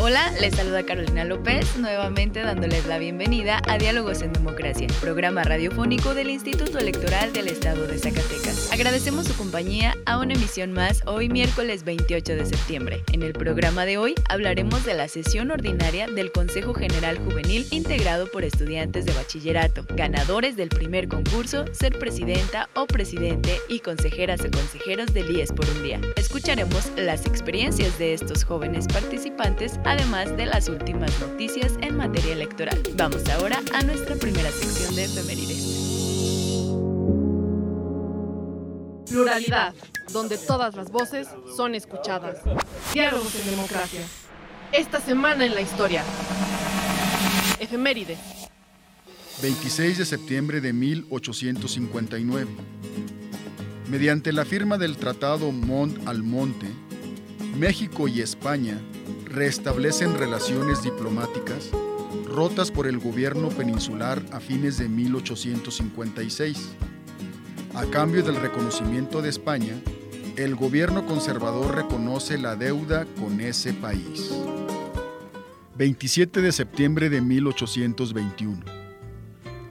Hola, 0.00 0.30
les 0.40 0.54
saluda 0.54 0.84
Carolina 0.84 1.24
López, 1.24 1.76
nuevamente 1.76 2.40
dándoles 2.40 2.86
la 2.86 2.98
bienvenida 2.98 3.60
a 3.66 3.78
Diálogos 3.78 4.22
en 4.22 4.32
Democracia, 4.32 4.86
programa 5.00 5.42
radiofónico 5.42 6.14
del 6.14 6.30
Instituto 6.30 6.78
Electoral 6.78 7.32
del 7.32 7.48
Estado 7.48 7.84
de 7.84 7.98
Zacatecas. 7.98 8.72
Agradecemos 8.72 9.26
su 9.26 9.36
compañía 9.36 9.96
a 10.06 10.18
una 10.18 10.34
emisión 10.34 10.72
más 10.72 11.02
hoy 11.04 11.28
miércoles 11.28 11.82
28 11.82 12.36
de 12.36 12.46
septiembre. 12.46 13.02
En 13.12 13.24
el 13.24 13.32
programa 13.32 13.86
de 13.86 13.98
hoy 13.98 14.14
hablaremos 14.28 14.84
de 14.84 14.94
la 14.94 15.08
sesión 15.08 15.50
ordinaria 15.50 16.06
del 16.06 16.30
Consejo 16.30 16.74
General 16.74 17.18
Juvenil 17.18 17.66
integrado 17.72 18.30
por 18.30 18.44
estudiantes 18.44 19.04
de 19.04 19.12
bachillerato, 19.14 19.84
ganadores 19.96 20.54
del 20.54 20.68
primer 20.68 21.08
concurso, 21.08 21.64
ser 21.72 21.98
presidenta 21.98 22.68
o 22.74 22.86
presidente 22.86 23.58
y 23.68 23.80
consejeras 23.80 24.42
o 24.42 24.50
consejeros 24.50 25.12
del 25.12 25.28
IES 25.28 25.50
por 25.52 25.68
un 25.68 25.82
día. 25.82 26.00
Escucharemos 26.14 26.92
las 26.96 27.26
experiencias 27.26 27.98
de 27.98 28.14
estos 28.14 28.44
jóvenes 28.44 28.86
participantes 28.86 29.76
además 29.88 30.36
de 30.36 30.44
las 30.44 30.68
últimas 30.68 31.18
noticias 31.18 31.72
en 31.80 31.96
materia 31.96 32.34
electoral. 32.34 32.78
Vamos 32.94 33.26
ahora 33.30 33.62
a 33.72 33.82
nuestra 33.82 34.16
primera 34.16 34.50
sección 34.50 34.94
de 34.94 35.04
efemérides. 35.04 35.64
Pluralidad, 39.08 39.74
donde 40.12 40.36
todas 40.36 40.76
las 40.76 40.92
voces 40.92 41.28
son 41.56 41.74
escuchadas. 41.74 42.36
Diálogos 42.92 43.34
en 43.34 43.50
democracia. 43.50 44.02
Esta 44.72 45.00
semana 45.00 45.46
en 45.46 45.54
la 45.54 45.62
historia. 45.62 46.04
Efemérides. 47.58 48.18
26 49.40 49.96
de 49.96 50.04
septiembre 50.04 50.60
de 50.60 50.74
1859. 50.74 52.50
Mediante 53.88 54.32
la 54.34 54.44
firma 54.44 54.76
del 54.76 54.98
Tratado 54.98 55.50
Mont-Almonte, 55.50 56.66
México 57.56 58.08
y 58.08 58.20
España 58.20 58.78
restablecen 59.24 60.16
relaciones 60.16 60.82
diplomáticas 60.82 61.70
rotas 62.26 62.70
por 62.70 62.86
el 62.86 62.98
gobierno 62.98 63.48
peninsular 63.48 64.22
a 64.32 64.40
fines 64.40 64.78
de 64.78 64.88
1856. 64.88 66.70
A 67.74 67.84
cambio 67.86 68.22
del 68.22 68.36
reconocimiento 68.36 69.22
de 69.22 69.30
España, 69.30 69.74
el 70.36 70.54
gobierno 70.54 71.04
conservador 71.04 71.74
reconoce 71.74 72.38
la 72.38 72.54
deuda 72.54 73.06
con 73.18 73.40
ese 73.40 73.72
país. 73.72 74.32
27 75.76 76.40
de 76.40 76.52
septiembre 76.52 77.10
de 77.10 77.20
1821. 77.20 78.64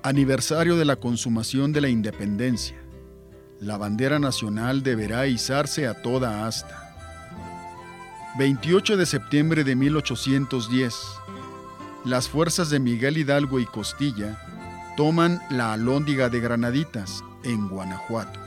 Aniversario 0.03 0.77
de 0.77 0.85
la 0.85 0.97
consumación 0.97 1.73
de 1.73 1.81
la 1.81 1.89
independencia. 1.89 2.77
La 3.59 3.77
bandera 3.77 4.19
nacional 4.19 4.83
deberá 4.83 5.27
izarse 5.27 5.87
a 5.87 6.01
toda 6.01 6.47
asta. 6.47 6.86
28 8.37 8.97
de 8.97 9.07
septiembre 9.07 9.63
de 9.63 9.75
1810, 9.75 10.95
las 12.05 12.29
fuerzas 12.29 12.69
de 12.69 12.79
Miguel 12.79 13.17
Hidalgo 13.17 13.59
y 13.59 13.65
Costilla 13.65 14.39
toman 14.95 15.41
la 15.49 15.73
Alhóndiga 15.73 16.29
de 16.29 16.39
Granaditas, 16.39 17.23
en 17.43 17.67
Guanajuato. 17.67 18.39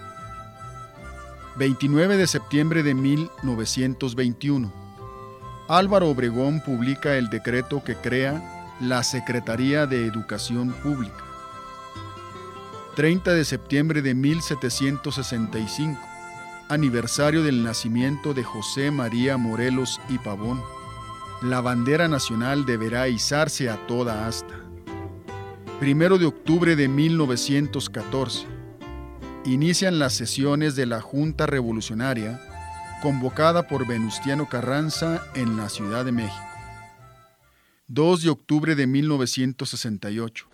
29 1.57 2.17
de 2.17 2.29
septiembre 2.29 2.85
de 2.85 2.95
1921, 2.95 4.73
Álvaro 5.69 6.09
Obregón 6.09 6.61
publica 6.61 7.17
el 7.17 7.29
decreto 7.29 7.83
que 7.83 7.97
crea 7.97 8.77
la 8.81 9.03
Secretaría 9.03 9.87
de 9.87 10.07
Educación 10.07 10.71
Pública. 10.85 11.25
30 12.95 13.35
de 13.35 13.45
septiembre 13.45 14.03
de 14.03 14.15
1765, 14.15 16.01
aniversario 16.71 17.43
del 17.43 17.65
nacimiento 17.65 18.33
de 18.33 18.45
José 18.45 18.93
María 18.93 19.37
Morelos 19.37 20.01
y 20.09 20.19
Pavón. 20.19 20.63
La 21.43 21.61
bandera 21.61 22.07
nacional 22.07 22.65
deberá 22.65 23.09
izarse 23.09 23.69
a 23.69 23.87
toda 23.89 24.29
asta. 24.29 24.55
Primero 25.81 26.17
de 26.17 26.27
octubre 26.27 26.77
de 26.77 26.87
1914. 26.87 28.47
Inician 29.47 29.99
las 29.99 30.13
sesiones 30.13 30.77
de 30.77 30.87
la 30.87 31.01
Junta 31.01 31.47
Revolucionaria, 31.47 32.41
convocada 33.03 33.67
por 33.67 33.87
Venustiano 33.87 34.49
Carranza 34.49 35.27
en 35.35 35.57
la 35.57 35.69
Ciudad 35.69 36.05
de 36.05 36.13
México. 36.13 36.45
2 37.89 38.23
de 38.23 38.31
octubre 38.31 38.75
de 38.77 38.87
1968. 38.87 40.50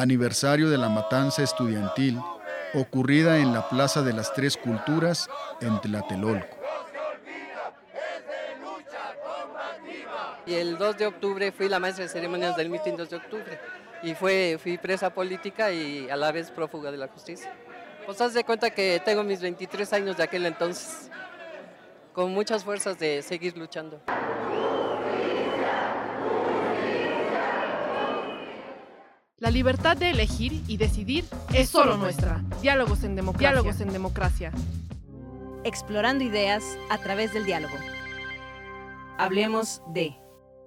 Aniversario 0.00 0.70
de 0.70 0.78
la 0.78 0.88
matanza 0.88 1.42
estudiantil 1.42 2.18
ocurrida 2.74 3.38
en 3.38 3.52
la 3.52 3.68
Plaza 3.68 4.02
de 4.02 4.12
las 4.12 4.32
Tres 4.32 4.56
Culturas 4.56 5.28
en 5.60 5.80
Tlatelolco. 5.80 6.56
Y 10.46 10.54
el 10.54 10.78
2 10.78 10.96
de 10.96 11.06
octubre 11.06 11.52
fui 11.52 11.68
la 11.68 11.78
maestra 11.78 12.04
de 12.04 12.08
ceremonias 12.10 12.56
del 12.56 12.70
mitin 12.70 12.96
2 12.96 13.10
de 13.10 13.16
octubre 13.16 13.60
y 14.02 14.14
fue, 14.14 14.58
fui 14.60 14.78
presa 14.78 15.10
política 15.10 15.70
y 15.70 16.08
a 16.08 16.16
la 16.16 16.32
vez 16.32 16.50
prófuga 16.50 16.90
de 16.90 16.96
la 16.96 17.08
justicia. 17.08 17.52
Pues 18.06 18.20
haz 18.20 18.34
de 18.34 18.42
cuenta 18.42 18.70
que 18.70 19.00
tengo 19.04 19.22
mis 19.22 19.40
23 19.40 19.92
años 19.92 20.16
de 20.16 20.22
aquel 20.22 20.46
entonces, 20.46 21.10
con 22.12 22.32
muchas 22.32 22.64
fuerzas 22.64 22.98
de 22.98 23.22
seguir 23.22 23.56
luchando. 23.56 24.00
La 29.40 29.50
libertad 29.50 29.96
de 29.96 30.10
elegir 30.10 30.60
y 30.68 30.76
decidir 30.76 31.24
es 31.54 31.70
solo 31.70 31.96
nuestra. 31.96 32.44
Diálogos 32.60 33.04
en 33.04 33.16
democracia. 33.16 33.48
Diálogos 33.48 33.80
en 33.80 33.90
democracia. 33.90 34.52
Explorando 35.64 36.22
ideas 36.22 36.62
a 36.90 36.98
través 36.98 37.32
del 37.32 37.46
diálogo. 37.46 37.74
Hablemos 39.16 39.80
de. 39.94 40.14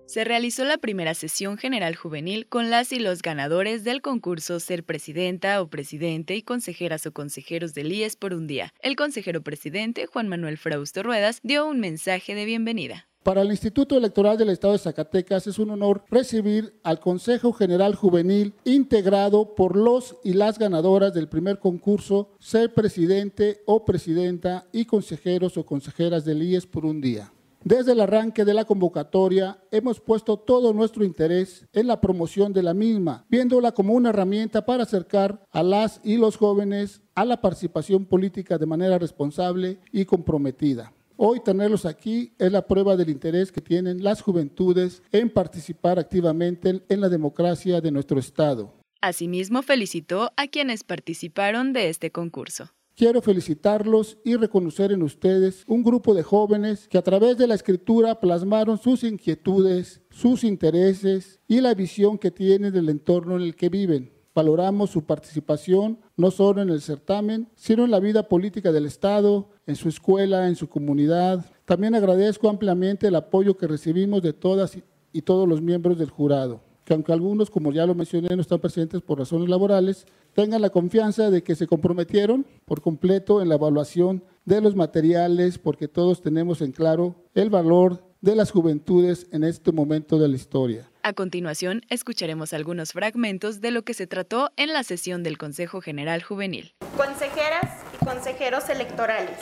Se 0.08 0.24
realizó 0.24 0.66
la 0.66 0.80
primera 0.80 1.14
sesión 1.14 1.60
general 1.60 1.96
juvenil 1.96 2.48
con 2.48 2.72
las 2.72 2.92
y 2.92 2.98
los 2.98 3.22
ganadores 3.22 3.84
del 3.84 4.02
concurso 4.02 4.60
Ser 4.60 4.84
Presidenta 4.84 5.62
o 5.62 5.70
Presidente 5.70 6.36
y 6.36 6.42
consejeras 6.42 7.06
o 7.06 7.14
consejeros 7.14 7.76
del 7.76 7.92
IES 7.92 8.16
por 8.16 8.34
un 8.34 8.48
día. 8.48 8.74
El 8.80 8.96
consejero 8.96 9.44
presidente, 9.44 10.08
Juan 10.08 10.28
Manuel 10.28 10.58
Frausto 10.58 11.04
Ruedas, 11.04 11.42
dio 11.44 11.68
un 11.68 11.80
mensaje 11.80 12.34
de 12.34 12.46
bienvenida. 12.46 13.08
Para 13.24 13.42
el 13.42 13.52
Instituto 13.52 13.96
Electoral 13.96 14.38
del 14.38 14.50
Estado 14.50 14.74
de 14.74 14.80
Zacatecas 14.80 15.48
es 15.48 15.58
un 15.58 15.70
honor 15.70 16.04
recibir 16.12 16.74
al 16.84 17.00
Consejo 17.00 17.54
General 17.54 17.96
Juvenil 17.96 18.54
integrado 18.66 19.56
por 19.56 19.78
los 19.78 20.18
y 20.26 20.34
las 20.34 20.60
ganadoras 20.60 21.14
del 21.14 21.30
primer 21.30 21.60
concurso 21.60 22.32
Ser 22.40 22.74
Presidente 22.74 23.62
o 23.66 23.86
Presidenta 23.86 24.66
y 24.74 24.84
consejeros 24.84 25.56
o 25.56 25.66
consejeras 25.66 26.26
del 26.26 26.44
IES 26.44 26.66
por 26.66 26.86
un 26.86 27.00
día. 27.00 27.32
Desde 27.64 27.94
el 27.94 28.02
arranque 28.02 28.44
de 28.44 28.54
la 28.54 28.66
convocatoria 28.66 29.58
hemos 29.72 30.02
puesto 30.02 30.36
todo 30.36 30.74
nuestro 30.74 31.06
interés 31.06 31.66
en 31.72 31.88
la 31.88 32.02
promoción 32.02 32.52
de 32.52 32.62
la 32.62 32.74
misma, 32.74 33.26
viéndola 33.30 33.72
como 33.72 33.94
una 33.94 34.10
herramienta 34.10 34.66
para 34.66 34.84
acercar 34.84 35.42
a 35.50 35.64
las 35.64 36.02
y 36.04 36.18
los 36.18 36.36
jóvenes 36.36 37.02
a 37.16 37.24
la 37.24 37.40
participación 37.40 38.04
política 38.04 38.58
de 38.58 38.66
manera 38.66 39.00
responsable 39.00 39.80
y 39.94 40.04
comprometida. 40.04 40.92
Hoy 41.16 41.42
tenerlos 41.42 41.86
aquí 41.86 42.34
es 42.40 42.52
la 42.52 42.66
prueba 42.66 42.96
del 42.96 43.10
interés 43.10 43.52
que 43.52 43.62
tienen 43.62 44.04
las 44.04 44.22
juventudes 44.22 45.04
en 45.12 45.30
participar 45.30 46.00
activamente 46.00 46.82
en 46.90 47.02
la 47.02 47.10
democracia 47.10 47.82
de 47.82 47.92
nuestro 47.92 48.20
Estado. 48.20 48.74
Asimismo, 49.00 49.62
felicitó 49.62 50.32
a 50.38 50.48
quienes 50.48 50.84
participaron 50.84 51.72
de 51.72 51.90
este 51.90 52.12
concurso. 52.12 52.72
Quiero 52.96 53.22
felicitarlos 53.22 54.18
y 54.24 54.36
reconocer 54.36 54.92
en 54.92 55.04
ustedes 55.04 55.64
un 55.68 55.84
grupo 55.84 56.14
de 56.14 56.24
jóvenes 56.24 56.88
que 56.88 56.98
a 56.98 57.02
través 57.02 57.38
de 57.38 57.48
la 57.48 57.56
escritura 57.56 58.20
plasmaron 58.20 58.78
sus 58.78 59.04
inquietudes, 59.04 60.02
sus 60.12 60.44
intereses 60.44 61.40
y 61.48 61.62
la 61.62 61.74
visión 61.74 62.18
que 62.18 62.32
tienen 62.32 62.72
del 62.72 62.90
entorno 62.90 63.36
en 63.36 63.42
el 63.42 63.56
que 63.56 63.70
viven. 63.70 64.13
Valoramos 64.36 64.90
su 64.90 65.04
participación 65.04 66.00
no 66.18 66.32
solo 66.32 66.62
en 66.62 66.70
el 66.70 66.82
certamen, 66.82 67.50
sino 67.56 67.86
en 67.86 67.92
la 67.92 68.00
vida 68.00 68.28
política 68.28 68.72
del 68.72 68.88
Estado, 68.88 69.50
en 69.68 69.76
su 69.76 69.90
escuela, 69.90 70.48
en 70.48 70.56
su 70.56 70.68
comunidad. 70.68 71.46
También 71.66 71.94
agradezco 71.94 72.50
ampliamente 72.50 73.08
el 73.08 73.16
apoyo 73.16 73.56
que 73.56 73.68
recibimos 73.68 74.24
de 74.24 74.34
todas 74.34 74.78
y 75.12 75.22
todos 75.22 75.48
los 75.48 75.62
miembros 75.62 76.00
del 76.00 76.10
jurado, 76.10 76.62
que 76.84 76.96
aunque 76.96 77.14
algunos, 77.14 77.52
como 77.52 77.72
ya 77.72 77.86
lo 77.86 77.94
mencioné, 77.94 78.36
no 78.36 78.42
están 78.42 78.60
presentes 78.60 79.02
por 79.02 79.20
razones 79.20 79.48
laborales, 79.48 80.08
tengan 80.34 80.64
la 80.64 80.72
confianza 80.72 81.30
de 81.30 81.44
que 81.44 81.56
se 81.56 81.68
comprometieron 81.68 82.46
por 82.66 82.82
completo 82.82 83.40
en 83.40 83.50
la 83.50 83.56
evaluación 83.56 84.24
de 84.46 84.62
los 84.62 84.76
materiales, 84.76 85.60
porque 85.60 85.88
todos 85.88 86.22
tenemos 86.22 86.62
en 86.62 86.72
claro 86.72 87.16
el 87.36 87.52
valor 87.52 88.13
de 88.24 88.38
las 88.38 88.52
juventudes 88.52 89.28
en 89.34 89.44
este 89.44 89.74
momento 89.74 90.18
de 90.18 90.30
la 90.30 90.38
historia. 90.38 90.90
A 91.04 91.12
continuación, 91.12 91.82
escucharemos 91.90 92.54
algunos 92.54 92.94
fragmentos 92.94 93.60
de 93.60 93.72
lo 93.72 93.84
que 93.84 93.94
se 93.94 94.08
trató 94.08 94.50
en 94.56 94.72
la 94.72 94.84
sesión 94.84 95.24
del 95.24 95.38
Consejo 95.38 95.82
General 95.82 96.24
Juvenil. 96.24 96.74
Consejeras 96.96 97.84
y 97.94 98.06
consejeros 98.06 98.70
electorales, 98.70 99.38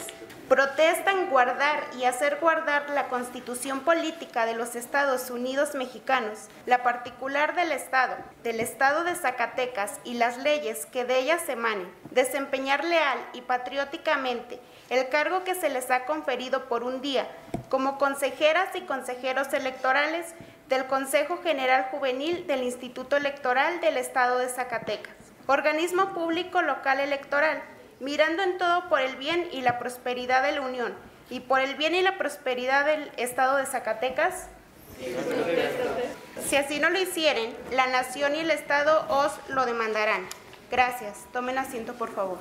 protestan 0.49 1.29
guardar 1.29 1.83
y 1.99 2.05
hacer 2.05 2.39
guardar 2.41 2.89
la 2.89 3.07
constitución 3.07 3.81
política 3.81 4.47
de 4.47 4.55
los 4.55 4.75
Estados 4.75 5.29
Unidos 5.29 5.75
mexicanos, 5.75 6.39
la 6.65 6.81
particular 6.81 7.55
del 7.55 7.71
Estado, 7.71 8.15
del 8.43 8.59
Estado 8.59 9.03
de 9.03 9.13
Zacatecas 9.13 9.99
y 10.03 10.15
las 10.15 10.41
leyes 10.43 10.87
que 10.87 11.05
de 11.05 11.19
ellas 11.19 11.47
emanen, 11.47 11.87
desempeñar 12.09 12.83
leal 12.83 13.19
y 13.35 13.41
patrióticamente 13.41 14.59
el 14.91 15.07
cargo 15.07 15.45
que 15.45 15.55
se 15.55 15.69
les 15.69 15.89
ha 15.89 16.03
conferido 16.03 16.65
por 16.65 16.83
un 16.83 17.01
día 17.01 17.25
como 17.69 17.97
consejeras 17.97 18.75
y 18.75 18.81
consejeros 18.81 19.53
electorales 19.53 20.35
del 20.67 20.85
Consejo 20.85 21.37
General 21.41 21.87
Juvenil 21.89 22.45
del 22.45 22.63
Instituto 22.63 23.15
Electoral 23.15 23.79
del 23.79 23.95
Estado 23.95 24.37
de 24.37 24.49
Zacatecas, 24.49 25.15
organismo 25.47 26.13
público 26.13 26.61
local 26.61 26.99
electoral, 26.99 27.63
mirando 28.01 28.43
en 28.43 28.57
todo 28.57 28.89
por 28.89 28.99
el 28.99 29.15
bien 29.15 29.47
y 29.53 29.61
la 29.61 29.79
prosperidad 29.79 30.43
de 30.43 30.51
la 30.51 30.61
Unión 30.61 30.93
y 31.29 31.39
por 31.39 31.61
el 31.61 31.75
bien 31.75 31.95
y 31.95 32.01
la 32.01 32.17
prosperidad 32.17 32.85
del 32.85 33.13
Estado 33.15 33.55
de 33.55 33.65
Zacatecas. 33.67 34.47
Si 36.45 36.57
así 36.57 36.79
no 36.79 36.89
lo 36.89 36.99
hicieren, 36.99 37.55
la 37.71 37.87
Nación 37.87 38.35
y 38.35 38.39
el 38.39 38.51
Estado 38.51 39.05
os 39.07 39.31
lo 39.47 39.65
demandarán. 39.65 40.27
Gracias. 40.69 41.19
Tomen 41.31 41.57
asiento, 41.57 41.93
por 41.93 42.13
favor. 42.13 42.39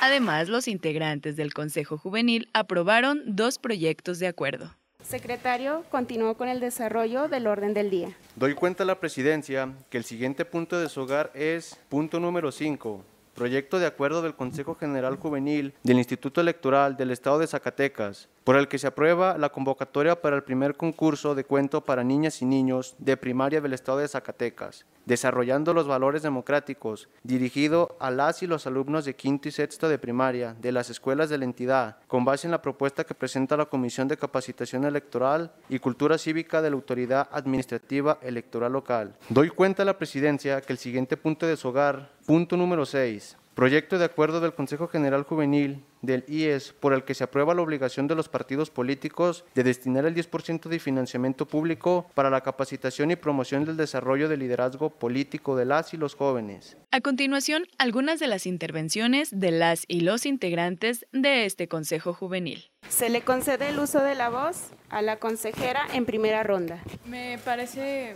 Además, 0.00 0.48
los 0.48 0.68
integrantes 0.68 1.36
del 1.36 1.52
Consejo 1.52 1.98
Juvenil 1.98 2.48
aprobaron 2.52 3.22
dos 3.26 3.58
proyectos 3.58 4.18
de 4.20 4.28
acuerdo. 4.28 4.74
Secretario, 5.02 5.84
continuó 5.90 6.34
con 6.34 6.48
el 6.48 6.60
desarrollo 6.60 7.28
del 7.28 7.46
orden 7.46 7.74
del 7.74 7.90
día. 7.90 8.16
Doy 8.36 8.54
cuenta 8.54 8.84
a 8.84 8.86
la 8.86 9.00
presidencia 9.00 9.72
que 9.90 9.98
el 9.98 10.04
siguiente 10.04 10.44
punto 10.44 10.78
de 10.78 10.88
su 10.88 11.00
hogar 11.00 11.32
es 11.34 11.78
punto 11.88 12.20
número 12.20 12.52
5, 12.52 13.04
proyecto 13.34 13.78
de 13.78 13.86
acuerdo 13.86 14.22
del 14.22 14.34
Consejo 14.34 14.74
General 14.74 15.16
Juvenil 15.16 15.74
del 15.82 15.98
Instituto 15.98 16.40
Electoral 16.40 16.96
del 16.96 17.10
Estado 17.10 17.38
de 17.38 17.46
Zacatecas, 17.46 18.28
por 18.48 18.56
el 18.56 18.66
que 18.66 18.78
se 18.78 18.86
aprueba 18.86 19.36
la 19.36 19.50
convocatoria 19.50 20.22
para 20.22 20.34
el 20.34 20.42
primer 20.42 20.74
concurso 20.74 21.34
de 21.34 21.44
cuento 21.44 21.84
para 21.84 22.02
niñas 22.02 22.40
y 22.40 22.46
niños 22.46 22.94
de 22.96 23.18
primaria 23.18 23.60
del 23.60 23.74
Estado 23.74 23.98
de 23.98 24.08
Zacatecas, 24.08 24.86
desarrollando 25.04 25.74
los 25.74 25.86
valores 25.86 26.22
democráticos, 26.22 27.10
dirigido 27.22 27.94
a 28.00 28.10
las 28.10 28.42
y 28.42 28.46
los 28.46 28.66
alumnos 28.66 29.04
de 29.04 29.14
quinto 29.14 29.48
y 29.48 29.52
sexto 29.52 29.86
de 29.90 29.98
primaria 29.98 30.56
de 30.62 30.72
las 30.72 30.88
escuelas 30.88 31.28
de 31.28 31.36
la 31.36 31.44
entidad, 31.44 31.98
con 32.06 32.24
base 32.24 32.46
en 32.46 32.52
la 32.52 32.62
propuesta 32.62 33.04
que 33.04 33.12
presenta 33.12 33.54
la 33.54 33.66
Comisión 33.66 34.08
de 34.08 34.16
Capacitación 34.16 34.86
Electoral 34.86 35.52
y 35.68 35.78
Cultura 35.78 36.16
Cívica 36.16 36.62
de 36.62 36.70
la 36.70 36.76
Autoridad 36.76 37.28
Administrativa 37.30 38.16
Electoral 38.22 38.72
Local. 38.72 39.14
Doy 39.28 39.50
cuenta 39.50 39.82
a 39.82 39.84
la 39.84 39.98
presidencia 39.98 40.62
que 40.62 40.72
el 40.72 40.78
siguiente 40.78 41.18
punto 41.18 41.46
de 41.46 41.58
su 41.58 41.68
hogar, 41.68 42.12
punto 42.24 42.56
número 42.56 42.86
6, 42.86 43.36
Proyecto 43.58 43.98
de 43.98 44.04
acuerdo 44.04 44.38
del 44.38 44.54
Consejo 44.54 44.86
General 44.86 45.24
Juvenil 45.24 45.82
del 46.00 46.24
IES 46.28 46.72
por 46.74 46.92
el 46.92 47.02
que 47.02 47.14
se 47.14 47.24
aprueba 47.24 47.56
la 47.56 47.62
obligación 47.62 48.06
de 48.06 48.14
los 48.14 48.28
partidos 48.28 48.70
políticos 48.70 49.44
de 49.56 49.64
destinar 49.64 50.06
el 50.06 50.14
10% 50.14 50.68
de 50.68 50.78
financiamiento 50.78 51.44
público 51.44 52.08
para 52.14 52.30
la 52.30 52.42
capacitación 52.42 53.10
y 53.10 53.16
promoción 53.16 53.64
del 53.64 53.76
desarrollo 53.76 54.28
del 54.28 54.38
liderazgo 54.38 54.90
político 54.90 55.56
de 55.56 55.64
las 55.64 55.92
y 55.92 55.96
los 55.96 56.14
jóvenes. 56.14 56.76
A 56.92 57.00
continuación, 57.00 57.64
algunas 57.78 58.20
de 58.20 58.28
las 58.28 58.46
intervenciones 58.46 59.28
de 59.32 59.50
las 59.50 59.82
y 59.88 60.02
los 60.02 60.24
integrantes 60.24 61.04
de 61.10 61.44
este 61.44 61.66
Consejo 61.66 62.14
Juvenil. 62.14 62.70
Se 62.88 63.10
le 63.10 63.22
concede 63.22 63.70
el 63.70 63.80
uso 63.80 64.04
de 64.04 64.14
la 64.14 64.28
voz 64.28 64.70
a 64.88 65.02
la 65.02 65.16
consejera 65.16 65.80
en 65.94 66.06
primera 66.06 66.44
ronda. 66.44 66.80
Me 67.06 67.40
parece, 67.44 68.14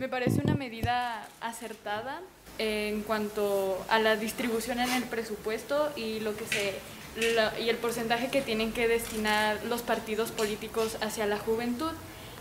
me 0.00 0.08
parece 0.08 0.40
una 0.42 0.56
medida 0.56 1.28
acertada 1.40 2.22
en 2.60 3.00
cuanto 3.00 3.82
a 3.88 3.98
la 3.98 4.16
distribución 4.16 4.80
en 4.80 4.90
el 4.92 5.04
presupuesto 5.04 5.90
y 5.96 6.20
lo 6.20 6.36
que 6.36 6.44
se 6.44 6.74
y 7.58 7.68
el 7.68 7.76
porcentaje 7.76 8.28
que 8.28 8.42
tienen 8.42 8.72
que 8.72 8.86
destinar 8.86 9.64
los 9.64 9.80
partidos 9.80 10.30
políticos 10.30 10.96
hacia 11.00 11.26
la 11.26 11.38
juventud 11.38 11.90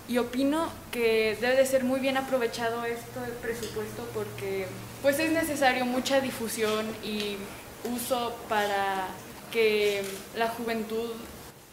y 0.10 0.18
opino 0.18 0.70
que 0.92 1.38
debe 1.40 1.56
de 1.56 1.66
ser 1.66 1.86
muy 1.86 2.02
bien 2.02 2.18
aprovechado 2.18 2.84
esto 2.84 3.22
del 3.22 3.32
presupuesto 3.32 4.08
porque 4.14 4.68
pues 5.02 5.18
es 5.20 5.32
necesario 5.32 5.86
mucha 5.86 6.20
difusión 6.20 6.86
y 7.04 7.38
uso 7.96 8.36
para 8.50 9.08
que 9.52 10.04
la 10.36 10.50
juventud 10.50 11.12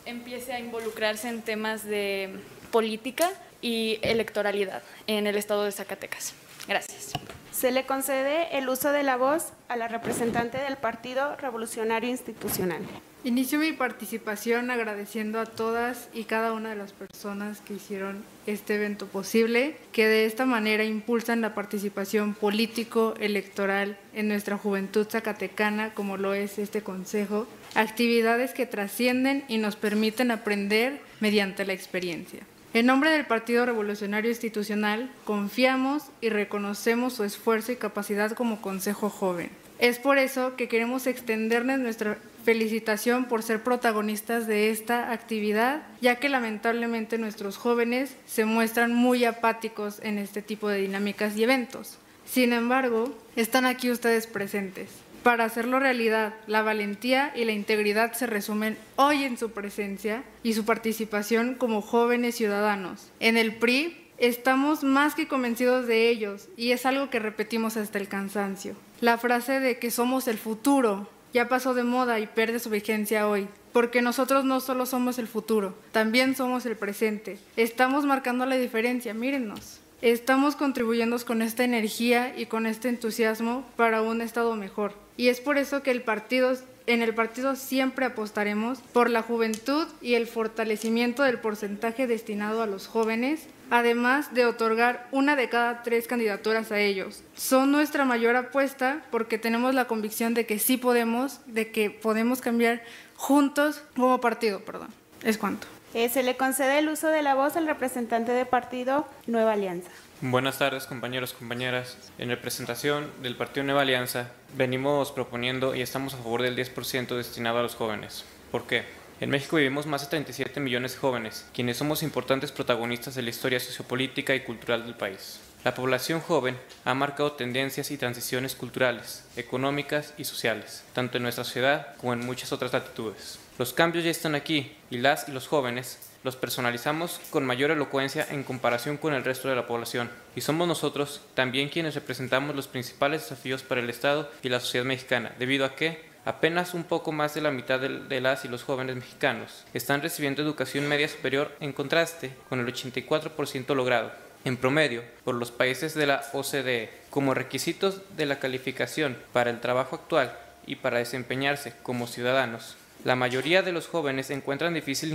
empiece 0.07 0.53
a 0.53 0.61
involucrarse 0.61 1.29
en 1.29 1.43
temas 1.43 1.85
de 1.85 2.31
política 2.71 3.31
y 3.61 3.99
electoralidad 4.03 4.83
en 5.09 5.27
el 5.27 5.37
estado 5.37 5.65
de 5.65 5.73
Zacatecas. 5.73 6.33
Gracias. 6.69 7.13
Se 7.57 7.71
le 7.71 7.87
concede 7.87 8.59
el 8.59 8.69
uso 8.69 8.93
de 8.93 9.03
la 9.03 9.17
voz 9.17 9.55
a 9.69 9.77
la 9.77 9.89
representante 9.89 10.59
del 10.59 10.77
Partido 10.77 11.37
Revolucionario 11.37 12.11
Institucional. 12.11 12.83
Inicio 13.25 13.59
mi 13.59 13.73
participación 13.73 14.71
agradeciendo 14.71 15.41
a 15.41 15.47
todas 15.47 16.11
y 16.13 16.25
cada 16.25 16.53
una 16.53 16.69
de 16.69 16.77
las 16.77 16.93
personas 16.93 17.63
que 17.63 17.73
hicieron 17.73 18.23
este 18.47 18.75
evento 18.75 19.07
posible, 19.07 19.79
que 19.93 20.07
de 20.07 20.27
esta 20.27 20.45
manera 20.45 20.85
impulsan 20.85 21.41
la 21.41 21.55
participación 21.55 22.35
político-electoral 22.35 23.97
en 24.13 24.29
nuestra 24.29 24.59
juventud 24.59 25.07
zacatecana, 25.09 25.95
como 25.95 26.19
lo 26.19 26.35
es 26.35 26.59
este 26.59 26.83
Consejo, 26.83 27.47
actividades 27.75 28.53
que 28.53 28.67
trascienden 28.67 29.45
y 29.49 29.57
nos 29.57 29.77
permiten 29.77 30.31
aprender 30.31 31.01
mediante 31.21 31.65
la 31.65 31.73
experiencia. 31.73 32.43
En 32.77 32.85
nombre 32.85 33.09
del 33.09 33.25
Partido 33.25 33.65
Revolucionario 33.65 34.29
Institucional, 34.29 35.11
confiamos 35.25 36.03
y 36.21 36.29
reconocemos 36.29 37.15
su 37.15 37.25
esfuerzo 37.25 37.73
y 37.73 37.77
capacidad 37.77 38.33
como 38.33 38.61
Consejo 38.61 39.09
Joven. 39.09 39.49
Es 39.79 39.99
por 39.99 40.19
eso 40.19 40.57
que 40.57 40.69
queremos 40.69 41.07
extenderles 41.07 41.79
nuestra 41.79 42.19
felicitación 42.45 43.29
por 43.29 43.43
ser 43.43 43.63
protagonistas 43.63 44.47
de 44.47 44.69
esta 44.69 45.11
actividad, 45.11 45.85
ya 46.03 46.17
que 46.17 46.29
lamentablemente 46.29 47.17
nuestros 47.17 47.57
jóvenes 47.57 48.15
se 48.27 48.45
muestran 48.45 48.93
muy 48.93 49.25
apáticos 49.25 49.99
en 50.03 50.19
este 50.19 50.43
tipo 50.43 50.69
de 50.69 50.83
dinámicas 50.83 51.35
y 51.35 51.45
eventos. 51.45 51.97
Sin 52.27 52.53
embargo, 52.53 53.17
están 53.37 53.65
aquí 53.65 53.91
ustedes 53.91 54.27
presentes. 54.27 54.91
Para 55.27 55.43
hacerlo 55.43 55.81
realidad, 55.81 56.35
la 56.47 56.63
valentía 56.63 57.33
y 57.35 57.45
la 57.47 57.51
integridad 57.51 58.13
se 58.13 58.29
resumen 58.29 58.79
hoy 58.95 59.25
en 59.25 59.37
su 59.37 59.51
presencia 59.51 60.23
y 60.45 60.53
su 60.53 60.65
participación 60.65 61.57
como 61.57 61.83
jóvenes 61.83 62.37
ciudadanos. 62.37 63.11
En 63.19 63.37
el 63.37 63.57
PRI 63.57 64.07
estamos 64.19 64.85
más 64.85 65.17
que 65.17 65.27
convencidos 65.27 65.89
de 65.89 66.11
ellos 66.11 66.49
y 66.57 66.71
es 66.71 66.87
algo 66.87 67.11
que 67.11 67.19
repetimos 67.19 67.77
hasta 67.77 67.99
el 67.99 68.07
cansancio. 68.07 68.77
La 69.01 69.19
frase 69.19 69.59
de 69.59 69.81
que 69.81 69.91
somos 69.91 70.29
el 70.29 70.39
futuro 70.39 71.11
ya 71.35 71.49
pasó 71.49 71.75
de 71.75 71.83
moda 71.83 72.21
y 72.21 72.29
pierde 72.29 72.61
su 72.61 72.71
vigencia 72.71 73.27
hoy, 73.27 73.49
porque 73.73 74.03
nosotros 74.03 74.45
no 74.45 74.61
solo 74.61 74.87
somos 74.87 75.19
el 75.19 75.27
futuro, 75.27 75.75
también 75.91 76.37
somos 76.37 76.67
el 76.67 76.77
presente. 76.77 77.37
Estamos 77.57 78.05
marcando 78.05 78.47
la 78.47 78.55
diferencia, 78.55 79.13
mírennos. 79.13 79.81
Estamos 80.03 80.57
contribuyendo 80.57 81.17
con 81.25 81.41
esta 81.41 81.65
energía 81.65 82.35
y 82.37 82.47
con 82.47 82.67
este 82.67 82.89
entusiasmo 82.89 83.65
para 83.77 84.03
un 84.03 84.21
Estado 84.21 84.55
mejor. 84.55 84.93
Y 85.17 85.29
es 85.29 85.41
por 85.41 85.57
eso 85.57 85.83
que 85.83 85.91
el 85.91 86.03
partido, 86.03 86.55
en 86.87 87.01
el 87.01 87.15
partido 87.15 87.57
siempre 87.57 88.05
apostaremos 88.05 88.81
por 88.93 89.09
la 89.09 89.23
juventud 89.23 89.87
y 90.03 90.15
el 90.15 90.27
fortalecimiento 90.27 91.23
del 91.23 91.39
porcentaje 91.39 92.07
destinado 92.07 92.61
a 92.63 92.67
los 92.67 92.89
jóvenes, 92.89 93.47
además 93.71 94.35
de 94.35 94.45
otorgar 94.45 95.09
una 95.13 95.35
de 95.35 95.49
cada 95.49 95.83
tres 95.83 96.07
candidaturas 96.07 96.71
a 96.73 96.79
ellos. 96.79 97.23
Son 97.35 97.73
nuestra 97.73 98.05
mayor 98.05 98.37
apuesta 98.37 99.03
porque 99.11 99.39
tenemos 99.39 99.75
la 99.75 99.87
convicción 99.87 100.35
de 100.35 100.45
que 100.45 100.59
sí 100.59 100.77
podemos, 100.77 101.41
de 101.47 101.71
que 101.71 101.89
podemos 101.89 102.43
cambiar 102.43 102.83
juntos 103.15 103.83
como 103.97 104.21
partido, 104.21 104.61
perdón. 104.61 104.89
Es 105.23 105.39
cuanto. 105.39 105.67
Eh, 105.97 106.11
se 106.11 106.23
le 106.23 106.37
concede 106.37 106.79
el 106.81 106.91
uso 106.91 107.09
de 107.09 107.23
la 107.23 107.35
voz 107.35 107.57
al 107.57 107.67
representante 107.67 108.31
de 108.31 108.45
partido 108.45 109.09
Nueva 109.27 109.55
Alianza. 109.55 109.89
Buenas 110.21 110.59
tardes 110.59 110.85
compañeros, 110.85 111.33
compañeras. 111.33 111.97
En 112.19 112.29
representación 112.29 113.11
del 113.23 113.35
Partido 113.35 113.65
Nueva 113.65 113.81
Alianza 113.81 114.29
venimos 114.59 115.11
proponiendo 115.11 115.75
y 115.75 115.81
estamos 115.81 116.13
a 116.13 116.19
favor 116.19 116.43
del 116.43 116.55
10% 116.55 117.17
destinado 117.17 117.61
a 117.61 117.63
los 117.63 117.77
jóvenes. 117.77 118.27
¿Por 118.53 118.67
qué? 118.67 118.85
En 119.21 119.31
México 119.31 119.57
vivimos 119.57 119.87
más 119.87 120.03
de 120.03 120.09
37 120.09 120.61
millones 120.61 120.93
de 120.93 120.99
jóvenes, 120.99 121.47
quienes 121.55 121.79
somos 121.79 122.03
importantes 122.03 122.53
protagonistas 122.53 123.15
de 123.15 123.23
la 123.23 123.31
historia 123.31 123.59
sociopolítica 123.59 124.35
y 124.35 124.41
cultural 124.41 124.85
del 124.85 124.97
país. 124.97 125.41
La 125.65 125.75
población 125.75 126.21
joven 126.21 126.59
ha 126.85 126.93
marcado 126.93 127.33
tendencias 127.33 127.91
y 127.91 127.97
transiciones 127.97 128.55
culturales, 128.55 129.25
económicas 129.35 130.13
y 130.19 130.25
sociales, 130.25 130.85
tanto 130.93 131.17
en 131.17 131.23
nuestra 131.23 131.45
ciudad 131.45 131.97
como 131.97 132.13
en 132.13 132.27
muchas 132.27 132.53
otras 132.53 132.75
latitudes. 132.75 133.39
Los 133.59 133.73
cambios 133.73 134.05
ya 134.05 134.11
están 134.11 134.35
aquí 134.35 134.77
y 134.91 134.99
las 134.99 135.29
y 135.29 135.33
los 135.33 135.49
jóvenes 135.49 135.99
los 136.25 136.37
personalizamos 136.37 137.21
con 137.31 137.47
mayor 137.47 137.71
elocuencia 137.71 138.27
en 138.29 138.43
comparación 138.43 138.99
con 138.99 139.15
el 139.15 139.25
resto 139.25 139.49
de 139.49 139.55
la 139.55 139.67
población. 139.67 140.11
Y 140.35 140.43
somos 140.43 140.69
nosotros 140.69 141.23
también 141.35 141.69
quienes 141.71 141.95
representamos 141.95 142.55
los 142.55 142.69
principales 142.69 143.23
desafíos 143.23 143.63
para 143.63 143.81
el 143.81 143.89
Estado 143.89 144.31
y 144.43 144.51
la 144.51 144.61
sociedad 144.61 144.85
mexicana, 144.85 145.33
debido 145.39 145.65
a 145.65 145.75
que 145.75 146.05
apenas 146.27 146.75
un 146.75 146.85
poco 146.85 147.13
más 147.13 147.33
de 147.33 147.41
la 147.41 147.51
mitad 147.51 147.81
de, 147.81 148.21
las 148.21 148.45
y 148.45 148.49
los 148.49 148.65
jóvenes 148.65 148.97
mexicanos 148.97 149.65
están 149.73 150.03
recibiendo 150.03 150.43
educación 150.43 150.89
media 150.89 151.09
superior 151.09 151.51
en 151.61 151.73
contraste 151.73 152.33
con 152.49 152.61
el 152.61 152.67
84% 152.67 153.75
logrado 153.75 154.11
en 154.45 154.57
promedio 154.57 155.03
por 155.25 155.37
los 155.37 155.51
países 155.51 155.95
de 155.95 156.07
la 156.07 156.23
OCDE 156.33 156.91
como 157.09 157.33
requisitos 157.33 158.03
de 158.17 158.27
la 158.27 158.39
calificación 158.39 159.17
para 159.33 159.51
el 159.51 159.61
trabajo 159.61 159.97
actual 159.97 160.37
y 160.67 160.77
para 160.77 160.99
desempeñarse 160.99 161.73
como 161.83 162.07
ciudadanos. 162.07 162.77
La 163.07 163.15
mayoría 163.15 163.63
de 163.63 163.71
los 163.71 163.87
jóvenes 163.87 164.31
encuentran 164.31 164.75
difícil 164.75 165.13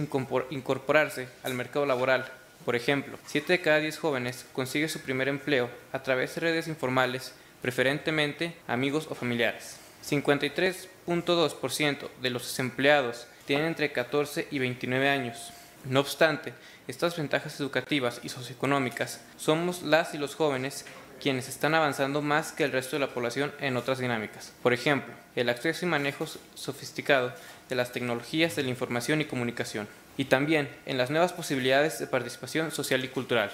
incorporarse 0.50 1.28
al 1.44 1.56
mercado 1.56 1.86
laboral. 1.86 2.26
Por 2.64 2.78
ejemplo, 2.78 3.20
7 3.26 3.52
de 3.52 3.60
cada 3.60 3.80
10 3.80 4.00
jóvenes 4.00 4.46
consigue 4.54 4.88
su 4.88 5.02
primer 5.02 5.28
empleo 5.28 5.70
a 5.92 6.02
través 6.02 6.34
de 6.34 6.40
redes 6.40 6.70
informales, 6.70 7.34
preferentemente 7.62 8.56
amigos 8.66 9.08
o 9.10 9.16
familiares. 9.16 9.76
53.2% 10.08 12.10
de 12.22 12.30
los 12.30 12.44
desempleados 12.44 13.28
tienen 13.46 13.66
entre 13.66 13.92
14 13.92 14.48
y 14.50 14.60
29 14.60 15.10
años. 15.10 15.52
No 15.84 16.00
obstante, 16.00 16.54
estas 16.88 17.18
ventajas 17.18 17.60
educativas 17.60 18.22
y 18.24 18.30
socioeconómicas 18.30 19.20
somos 19.36 19.82
las 19.82 20.14
y 20.14 20.18
los 20.18 20.36
jóvenes 20.36 20.86
quienes 21.22 21.48
están 21.48 21.76
avanzando 21.76 22.22
más 22.22 22.52
que 22.52 22.64
el 22.64 22.72
resto 22.72 22.96
de 22.96 23.02
la 23.02 23.14
población 23.14 23.54
en 23.60 23.78
otras 23.78 24.00
dinámicas. 24.00 24.52
Por 24.62 24.74
ejemplo, 24.74 25.14
el 25.36 25.50
acceso 25.50 25.86
y 25.86 25.90
manejo 25.90 26.26
sofisticado 26.56 27.32
de 27.70 27.76
las 27.76 27.94
tecnologías 27.94 28.56
de 28.56 28.64
la 28.64 28.70
información 28.70 29.22
y 29.22 29.26
comunicación, 29.26 29.88
y 30.18 30.26
también 30.26 30.70
en 30.86 30.98
las 30.98 31.10
nuevas 31.10 31.32
posibilidades 31.32 32.00
de 32.00 32.08
participación 32.08 32.72
social 32.72 33.06
y 33.06 33.08
cultural. 33.08 33.52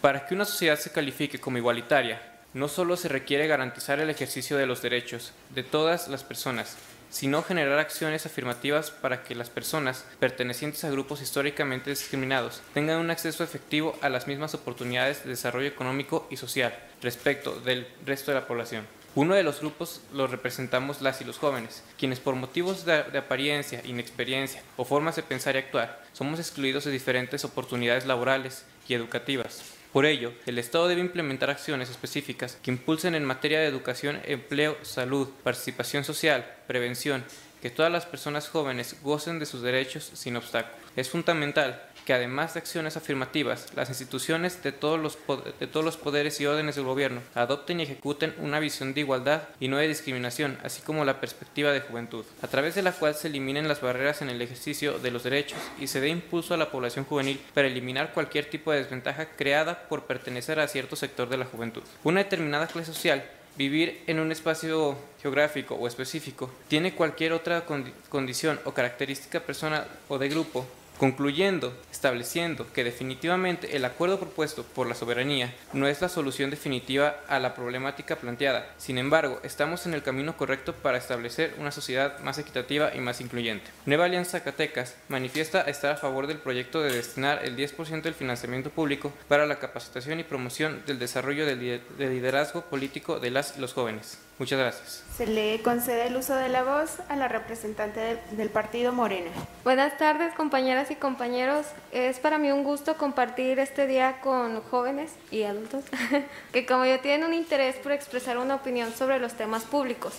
Para 0.00 0.26
que 0.26 0.34
una 0.34 0.44
sociedad 0.44 0.78
se 0.78 0.92
califique 0.92 1.38
como 1.38 1.58
igualitaria, 1.58 2.22
no 2.54 2.68
solo 2.68 2.96
se 2.96 3.08
requiere 3.08 3.46
garantizar 3.46 4.00
el 4.00 4.08
ejercicio 4.08 4.56
de 4.56 4.66
los 4.66 4.80
derechos 4.80 5.32
de 5.54 5.64
todas 5.64 6.08
las 6.08 6.24
personas, 6.24 6.76
sino 7.10 7.42
generar 7.42 7.78
acciones 7.78 8.26
afirmativas 8.26 8.90
para 8.90 9.22
que 9.22 9.34
las 9.34 9.50
personas 9.50 10.04
pertenecientes 10.20 10.84
a 10.84 10.90
grupos 10.90 11.22
históricamente 11.22 11.90
discriminados 11.90 12.62
tengan 12.74 13.00
un 13.00 13.10
acceso 13.10 13.44
efectivo 13.44 13.98
a 14.02 14.08
las 14.08 14.26
mismas 14.26 14.54
oportunidades 14.54 15.24
de 15.24 15.30
desarrollo 15.30 15.68
económico 15.68 16.26
y 16.30 16.36
social 16.36 16.76
respecto 17.02 17.58
del 17.60 17.86
resto 18.04 18.30
de 18.30 18.40
la 18.40 18.46
población. 18.46 18.86
Uno 19.14 19.34
de 19.34 19.42
los 19.42 19.60
grupos 19.60 20.02
los 20.12 20.30
representamos 20.30 21.00
las 21.00 21.20
y 21.20 21.24
los 21.24 21.38
jóvenes, 21.38 21.82
quienes 21.98 22.20
por 22.20 22.36
motivos 22.36 22.84
de, 22.84 23.02
de, 23.04 23.18
apariencia, 23.18 23.82
inexperiencia 23.84 24.62
o 24.76 24.84
formas 24.84 25.16
de 25.16 25.22
pensar 25.22 25.56
y 25.56 25.58
actuar 25.58 26.02
somos 26.12 26.38
excluidos 26.38 26.84
de 26.84 26.90
diferentes 26.92 27.44
oportunidades 27.44 28.06
laborales 28.06 28.64
y 28.86 28.94
educativas. 28.94 29.77
Por 29.92 30.04
ello, 30.04 30.32
el 30.44 30.58
Estado 30.58 30.86
debe 30.86 31.00
implementar 31.00 31.48
acciones 31.48 31.88
específicas 31.88 32.58
que 32.62 32.70
impulsen 32.70 33.14
en 33.14 33.24
materia 33.24 33.60
de 33.60 33.66
educación, 33.66 34.20
empleo, 34.26 34.76
salud, 34.82 35.28
participación 35.42 36.04
social, 36.04 36.44
prevención, 36.66 37.24
que 37.62 37.70
todas 37.70 37.90
las 37.90 38.04
personas 38.04 38.48
jóvenes 38.48 38.96
gocen 39.02 39.38
de 39.38 39.46
sus 39.46 39.62
derechos 39.62 40.10
sin 40.14 40.36
obstáculos. 40.36 40.78
Es 40.94 41.08
fundamental 41.08 41.87
que 42.08 42.14
además 42.14 42.54
de 42.54 42.60
acciones 42.60 42.96
afirmativas, 42.96 43.66
las 43.76 43.90
instituciones 43.90 44.62
de 44.62 44.72
todos, 44.72 44.98
los 44.98 45.18
de 45.60 45.66
todos 45.66 45.84
los 45.84 45.98
poderes 45.98 46.40
y 46.40 46.46
órdenes 46.46 46.76
del 46.76 46.86
gobierno 46.86 47.20
adopten 47.34 47.80
y 47.80 47.82
ejecuten 47.82 48.34
una 48.38 48.60
visión 48.60 48.94
de 48.94 49.02
igualdad 49.02 49.42
y 49.60 49.68
no 49.68 49.76
de 49.76 49.88
discriminación, 49.88 50.56
así 50.64 50.80
como 50.80 51.04
la 51.04 51.20
perspectiva 51.20 51.70
de 51.70 51.82
juventud, 51.82 52.24
a 52.40 52.46
través 52.46 52.74
de 52.74 52.80
la 52.80 52.92
cual 52.92 53.14
se 53.14 53.28
eliminen 53.28 53.68
las 53.68 53.82
barreras 53.82 54.22
en 54.22 54.30
el 54.30 54.40
ejercicio 54.40 54.98
de 54.98 55.10
los 55.10 55.22
derechos 55.22 55.58
y 55.78 55.88
se 55.88 56.00
dé 56.00 56.08
impulso 56.08 56.54
a 56.54 56.56
la 56.56 56.70
población 56.70 57.04
juvenil 57.04 57.42
para 57.52 57.68
eliminar 57.68 58.14
cualquier 58.14 58.48
tipo 58.48 58.72
de 58.72 58.78
desventaja 58.78 59.26
creada 59.36 59.86
por 59.90 60.04
pertenecer 60.04 60.60
a 60.60 60.68
cierto 60.68 60.96
sector 60.96 61.28
de 61.28 61.36
la 61.36 61.44
juventud. 61.44 61.82
Una 62.04 62.22
determinada 62.24 62.68
clase 62.68 62.90
social 62.94 63.22
vivir 63.58 64.02
en 64.06 64.18
un 64.18 64.32
espacio 64.32 64.96
geográfico 65.20 65.74
o 65.74 65.86
específico 65.86 66.48
tiene 66.68 66.94
cualquier 66.94 67.34
otra 67.34 67.66
condición 68.08 68.58
o 68.64 68.72
característica 68.72 69.40
personal 69.40 69.86
o 70.08 70.16
de 70.16 70.30
grupo 70.30 70.64
concluyendo, 70.98 71.72
estableciendo 71.90 72.66
que 72.72 72.84
definitivamente 72.84 73.76
el 73.76 73.84
acuerdo 73.84 74.18
propuesto 74.18 74.64
por 74.64 74.86
la 74.86 74.94
soberanía 74.94 75.54
no 75.72 75.86
es 75.86 76.00
la 76.00 76.08
solución 76.08 76.50
definitiva 76.50 77.16
a 77.28 77.38
la 77.38 77.54
problemática 77.54 78.16
planteada. 78.16 78.74
Sin 78.78 78.98
embargo, 78.98 79.40
estamos 79.42 79.86
en 79.86 79.94
el 79.94 80.02
camino 80.02 80.36
correcto 80.36 80.74
para 80.74 80.98
establecer 80.98 81.54
una 81.58 81.70
sociedad 81.70 82.18
más 82.20 82.38
equitativa 82.38 82.94
y 82.94 83.00
más 83.00 83.20
incluyente. 83.20 83.70
Nueva 83.86 84.04
Alianza 84.04 84.38
Zacatecas 84.38 84.96
manifiesta 85.08 85.62
estar 85.62 85.92
a 85.92 85.96
favor 85.96 86.26
del 86.26 86.38
proyecto 86.38 86.82
de 86.82 86.92
destinar 86.92 87.44
el 87.44 87.56
10% 87.56 88.02
del 88.02 88.14
financiamiento 88.14 88.70
público 88.70 89.12
para 89.28 89.46
la 89.46 89.58
capacitación 89.58 90.20
y 90.20 90.24
promoción 90.24 90.82
del 90.86 90.98
desarrollo 90.98 91.46
del 91.46 91.80
liderazgo 91.98 92.62
político 92.62 93.20
de 93.20 93.30
las 93.30 93.56
y 93.56 93.60
los 93.60 93.72
jóvenes. 93.72 94.18
Muchas 94.38 94.58
gracias. 94.58 95.04
Se 95.16 95.26
le 95.26 95.60
concede 95.62 96.06
el 96.06 96.16
uso 96.16 96.36
de 96.36 96.48
la 96.48 96.62
voz 96.62 97.00
a 97.08 97.16
la 97.16 97.26
representante 97.26 98.20
del, 98.30 98.50
partido 98.50 98.92
Morena. 98.92 99.30
Buenas 99.64 99.98
tardes, 99.98 100.32
compañeras 100.34 100.92
y 100.92 100.94
compañeros. 100.94 101.66
Es 101.90 102.20
para 102.20 102.38
mí 102.38 102.52
un 102.52 102.62
gusto 102.62 102.96
compartir 102.96 103.58
este 103.58 103.88
día 103.88 104.20
con 104.20 104.62
jóvenes 104.62 105.10
y 105.32 105.42
adultos 105.42 105.84
que 106.52 106.66
como 106.66 106.84
yo 106.86 107.00
tienen 107.00 107.26
un 107.26 107.34
interés 107.34 107.76
por 107.76 107.90
expresar 107.90 108.38
una 108.38 108.54
opinión 108.54 108.94
sobre 108.94 109.18
los 109.18 109.34
temas 109.34 109.64
públicos. 109.64 110.14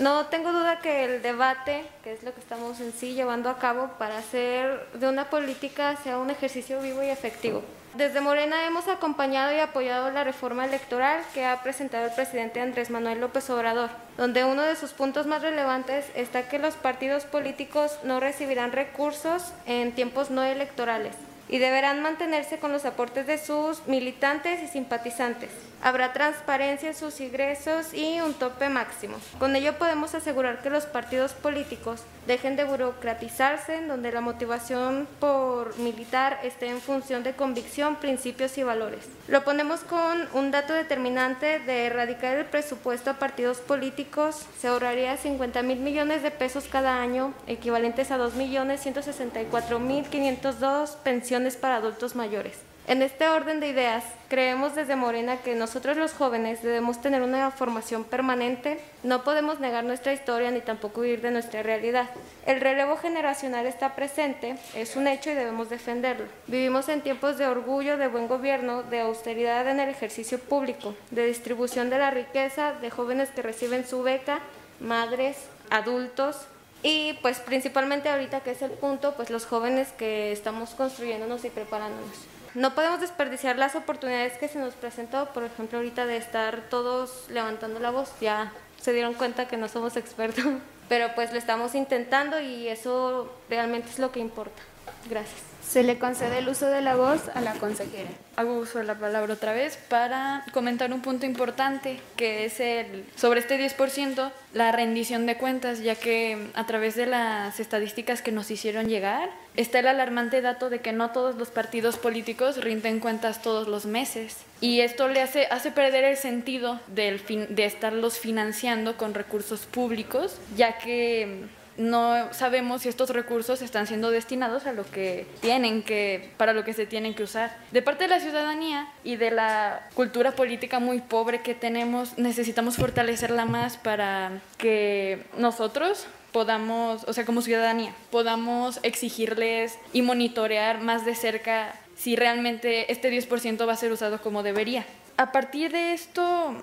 No 0.00 0.24
tengo 0.28 0.50
duda 0.50 0.78
que 0.78 1.04
el 1.04 1.20
debate, 1.20 1.84
que 2.02 2.14
es 2.14 2.22
lo 2.22 2.32
que 2.32 2.40
estamos 2.40 2.80
en 2.80 2.94
sí 2.94 3.12
llevando 3.12 3.50
a 3.50 3.58
cabo 3.58 3.90
para 3.98 4.16
hacer 4.16 4.86
de 4.94 5.06
una 5.06 5.28
política 5.28 5.94
sea 6.02 6.16
un 6.16 6.30
ejercicio 6.30 6.80
vivo 6.80 7.02
y 7.02 7.10
efectivo. 7.10 7.62
Desde 7.94 8.22
Morena 8.22 8.64
hemos 8.64 8.88
acompañado 8.88 9.54
y 9.54 9.58
apoyado 9.58 10.10
la 10.10 10.24
reforma 10.24 10.64
electoral 10.64 11.20
que 11.34 11.44
ha 11.44 11.62
presentado 11.62 12.06
el 12.06 12.14
presidente 12.14 12.62
Andrés 12.62 12.88
Manuel 12.88 13.20
López 13.20 13.50
Obrador, 13.50 13.90
donde 14.16 14.44
uno 14.44 14.62
de 14.62 14.74
sus 14.74 14.92
puntos 14.92 15.26
más 15.26 15.42
relevantes 15.42 16.06
está 16.14 16.48
que 16.48 16.58
los 16.58 16.76
partidos 16.76 17.24
políticos 17.24 17.98
no 18.02 18.20
recibirán 18.20 18.72
recursos 18.72 19.52
en 19.66 19.92
tiempos 19.92 20.30
no 20.30 20.42
electorales 20.42 21.14
y 21.46 21.58
deberán 21.58 22.00
mantenerse 22.00 22.58
con 22.58 22.72
los 22.72 22.86
aportes 22.86 23.26
de 23.26 23.36
sus 23.36 23.86
militantes 23.86 24.62
y 24.62 24.66
simpatizantes. 24.66 25.50
Habrá 25.82 26.12
transparencia 26.12 26.90
en 26.90 26.94
sus 26.94 27.20
ingresos 27.20 27.94
y 27.94 28.20
un 28.20 28.34
tope 28.34 28.68
máximo. 28.68 29.16
Con 29.38 29.56
ello 29.56 29.78
podemos 29.78 30.14
asegurar 30.14 30.60
que 30.60 30.68
los 30.68 30.84
partidos 30.84 31.32
políticos 31.32 32.02
dejen 32.26 32.56
de 32.56 32.64
burocratizarse, 32.64 33.76
en 33.76 33.88
donde 33.88 34.12
la 34.12 34.20
motivación 34.20 35.08
por 35.18 35.78
militar 35.78 36.38
esté 36.42 36.68
en 36.68 36.82
función 36.82 37.22
de 37.22 37.32
convicción, 37.32 37.96
principios 37.96 38.58
y 38.58 38.62
valores. 38.62 39.08
Lo 39.26 39.42
ponemos 39.42 39.80
con 39.80 40.28
un 40.34 40.50
dato 40.50 40.74
determinante 40.74 41.60
de 41.60 41.86
erradicar 41.86 42.36
el 42.36 42.44
presupuesto 42.44 43.10
a 43.10 43.14
partidos 43.14 43.58
políticos. 43.58 44.46
Se 44.58 44.68
ahorraría 44.68 45.16
50 45.16 45.62
mil 45.62 45.80
millones 45.80 46.22
de 46.22 46.30
pesos 46.30 46.68
cada 46.70 47.00
año, 47.00 47.32
equivalentes 47.46 48.10
a 48.10 48.18
2 48.18 48.34
millones 48.34 48.82
164 48.82 49.78
mil 49.78 50.04
502 50.04 50.90
pensiones 51.02 51.56
para 51.56 51.76
adultos 51.76 52.14
mayores. 52.14 52.69
En 52.86 53.02
este 53.02 53.28
orden 53.28 53.60
de 53.60 53.68
ideas, 53.68 54.02
creemos 54.28 54.74
desde 54.74 54.96
Morena 54.96 55.36
que 55.36 55.54
nosotros 55.54 55.96
los 55.96 56.12
jóvenes 56.12 56.62
debemos 56.62 57.00
tener 57.00 57.22
una 57.22 57.50
formación 57.50 58.04
permanente, 58.04 58.80
no 59.04 59.22
podemos 59.22 59.60
negar 59.60 59.84
nuestra 59.84 60.12
historia 60.12 60.50
ni 60.50 60.60
tampoco 60.60 61.02
huir 61.02 61.20
de 61.20 61.30
nuestra 61.30 61.62
realidad. 61.62 62.10
El 62.46 62.60
relevo 62.60 62.96
generacional 62.96 63.66
está 63.66 63.94
presente, 63.94 64.56
es 64.74 64.96
un 64.96 65.06
hecho 65.06 65.30
y 65.30 65.34
debemos 65.34 65.70
defenderlo. 65.70 66.26
Vivimos 66.48 66.88
en 66.88 67.02
tiempos 67.02 67.38
de 67.38 67.46
orgullo, 67.46 67.96
de 67.96 68.08
buen 68.08 68.26
gobierno, 68.26 68.82
de 68.82 69.00
austeridad 69.00 69.68
en 69.68 69.78
el 69.78 69.90
ejercicio 69.90 70.40
público, 70.40 70.94
de 71.10 71.26
distribución 71.26 71.90
de 71.90 71.98
la 71.98 72.10
riqueza, 72.10 72.72
de 72.72 72.90
jóvenes 72.90 73.30
que 73.30 73.42
reciben 73.42 73.86
su 73.86 74.02
beca, 74.02 74.40
madres, 74.80 75.36
adultos, 75.68 76.46
y 76.82 77.12
pues 77.20 77.38
principalmente 77.40 78.08
ahorita 78.08 78.40
que 78.40 78.52
es 78.52 78.62
el 78.62 78.70
punto, 78.70 79.14
pues 79.14 79.30
los 79.30 79.44
jóvenes 79.44 79.92
que 79.92 80.32
estamos 80.32 80.70
construyéndonos 80.70 81.44
y 81.44 81.50
preparándonos. 81.50 82.29
No 82.54 82.74
podemos 82.74 83.00
desperdiciar 83.00 83.56
las 83.56 83.76
oportunidades 83.76 84.36
que 84.38 84.48
se 84.48 84.58
nos 84.58 84.74
presentó, 84.74 85.26
por 85.26 85.44
ejemplo, 85.44 85.78
ahorita 85.78 86.06
de 86.06 86.16
estar 86.16 86.62
todos 86.68 87.26
levantando 87.28 87.78
la 87.78 87.90
voz. 87.90 88.12
Ya 88.20 88.52
se 88.80 88.92
dieron 88.92 89.14
cuenta 89.14 89.46
que 89.46 89.56
no 89.56 89.68
somos 89.68 89.96
expertos, 89.96 90.44
pero 90.88 91.14
pues 91.14 91.32
lo 91.32 91.38
estamos 91.38 91.74
intentando 91.74 92.40
y 92.40 92.68
eso 92.68 93.32
realmente 93.48 93.88
es 93.90 93.98
lo 93.98 94.10
que 94.10 94.20
importa. 94.20 94.62
Gracias. 95.08 95.49
Se 95.70 95.84
le 95.84 96.00
concede 96.00 96.38
el 96.38 96.48
uso 96.48 96.66
de 96.66 96.80
la 96.80 96.96
voz 96.96 97.28
a 97.32 97.40
la 97.40 97.52
consejera. 97.52 98.10
Hago 98.34 98.58
uso 98.58 98.80
de 98.80 98.84
la 98.84 98.96
palabra 98.96 99.34
otra 99.34 99.52
vez 99.52 99.76
para 99.76 100.44
comentar 100.52 100.92
un 100.92 101.00
punto 101.00 101.26
importante 101.26 102.00
que 102.16 102.44
es 102.44 102.58
el 102.58 103.04
sobre 103.14 103.38
este 103.38 103.56
10%, 103.56 104.32
la 104.52 104.72
rendición 104.72 105.26
de 105.26 105.36
cuentas, 105.36 105.80
ya 105.80 105.94
que 105.94 106.48
a 106.54 106.66
través 106.66 106.96
de 106.96 107.06
las 107.06 107.60
estadísticas 107.60 108.20
que 108.20 108.32
nos 108.32 108.50
hicieron 108.50 108.88
llegar, 108.88 109.30
está 109.54 109.78
el 109.78 109.86
alarmante 109.86 110.40
dato 110.40 110.70
de 110.70 110.80
que 110.80 110.90
no 110.92 111.10
todos 111.10 111.36
los 111.36 111.50
partidos 111.50 111.98
políticos 111.98 112.56
rinden 112.56 112.98
cuentas 112.98 113.40
todos 113.40 113.68
los 113.68 113.86
meses. 113.86 114.38
Y 114.60 114.80
esto 114.80 115.06
le 115.06 115.22
hace, 115.22 115.46
hace 115.52 115.70
perder 115.70 116.02
el 116.02 116.16
sentido 116.16 116.80
del 116.88 117.20
fin, 117.20 117.46
de 117.48 117.64
estarlos 117.64 118.18
financiando 118.18 118.96
con 118.96 119.14
recursos 119.14 119.66
públicos, 119.66 120.36
ya 120.56 120.78
que 120.78 121.46
no 121.76 122.32
sabemos 122.32 122.82
si 122.82 122.88
estos 122.88 123.10
recursos 123.10 123.62
están 123.62 123.86
siendo 123.86 124.10
destinados 124.10 124.66
a 124.66 124.72
lo 124.72 124.84
que 124.84 125.26
tienen 125.40 125.82
que, 125.82 126.30
para 126.36 126.52
lo 126.52 126.64
que 126.64 126.72
se 126.72 126.86
tienen 126.86 127.14
que 127.14 127.22
usar. 127.22 127.56
De 127.70 127.82
parte 127.82 128.04
de 128.04 128.08
la 128.08 128.20
ciudadanía 128.20 128.88
y 129.04 129.16
de 129.16 129.30
la 129.30 129.88
cultura 129.94 130.32
política 130.32 130.78
muy 130.78 131.00
pobre 131.00 131.40
que 131.40 131.54
tenemos, 131.54 132.18
necesitamos 132.18 132.76
fortalecerla 132.76 133.44
más 133.44 133.76
para 133.76 134.40
que 134.58 135.24
nosotros 135.36 136.06
podamos, 136.32 137.04
o 137.04 137.12
sea, 137.12 137.24
como 137.24 137.42
ciudadanía, 137.42 137.94
podamos 138.10 138.80
exigirles 138.82 139.78
y 139.92 140.02
monitorear 140.02 140.80
más 140.80 141.04
de 141.04 141.14
cerca 141.14 141.74
si 141.96 142.16
realmente 142.16 142.90
este 142.92 143.12
10% 143.12 143.68
va 143.68 143.72
a 143.72 143.76
ser 143.76 143.92
usado 143.92 144.20
como 144.22 144.42
debería. 144.42 144.86
A 145.16 145.32
partir 145.32 145.72
de 145.72 145.92
esto, 145.92 146.54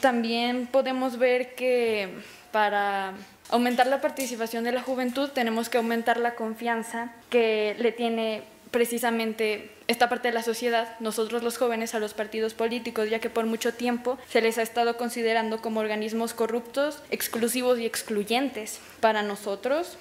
también 0.00 0.66
podemos 0.66 1.18
ver 1.18 1.54
que 1.54 2.10
para 2.50 3.14
aumentar 3.52 3.86
la 3.86 4.00
participación 4.00 4.64
de 4.64 4.72
la 4.72 4.82
juventud, 4.82 5.28
tenemos 5.28 5.68
que 5.68 5.76
aumentar 5.76 6.18
la 6.18 6.34
confianza 6.34 7.12
que 7.30 7.76
le 7.78 7.92
tiene 7.92 8.42
precisamente 8.70 9.70
esta 9.88 10.08
parte 10.08 10.28
de 10.28 10.34
la 10.34 10.42
sociedad, 10.42 10.98
nosotros 11.00 11.42
los 11.42 11.58
jóvenes, 11.58 11.94
a 11.94 11.98
los 11.98 12.14
partidos 12.14 12.54
políticos, 12.54 13.10
ya 13.10 13.18
que 13.18 13.28
por 13.28 13.44
mucho 13.44 13.74
tiempo 13.74 14.18
se 14.26 14.40
les 14.40 14.56
ha 14.56 14.62
estado 14.62 14.96
considerando 14.96 15.60
como 15.60 15.80
organismos 15.80 16.32
corruptos, 16.32 17.02
exclusivos 17.10 17.78
y 17.78 17.84
excluyentes. 17.84 18.80
Para 19.00 19.22
nosotros, 19.22 19.98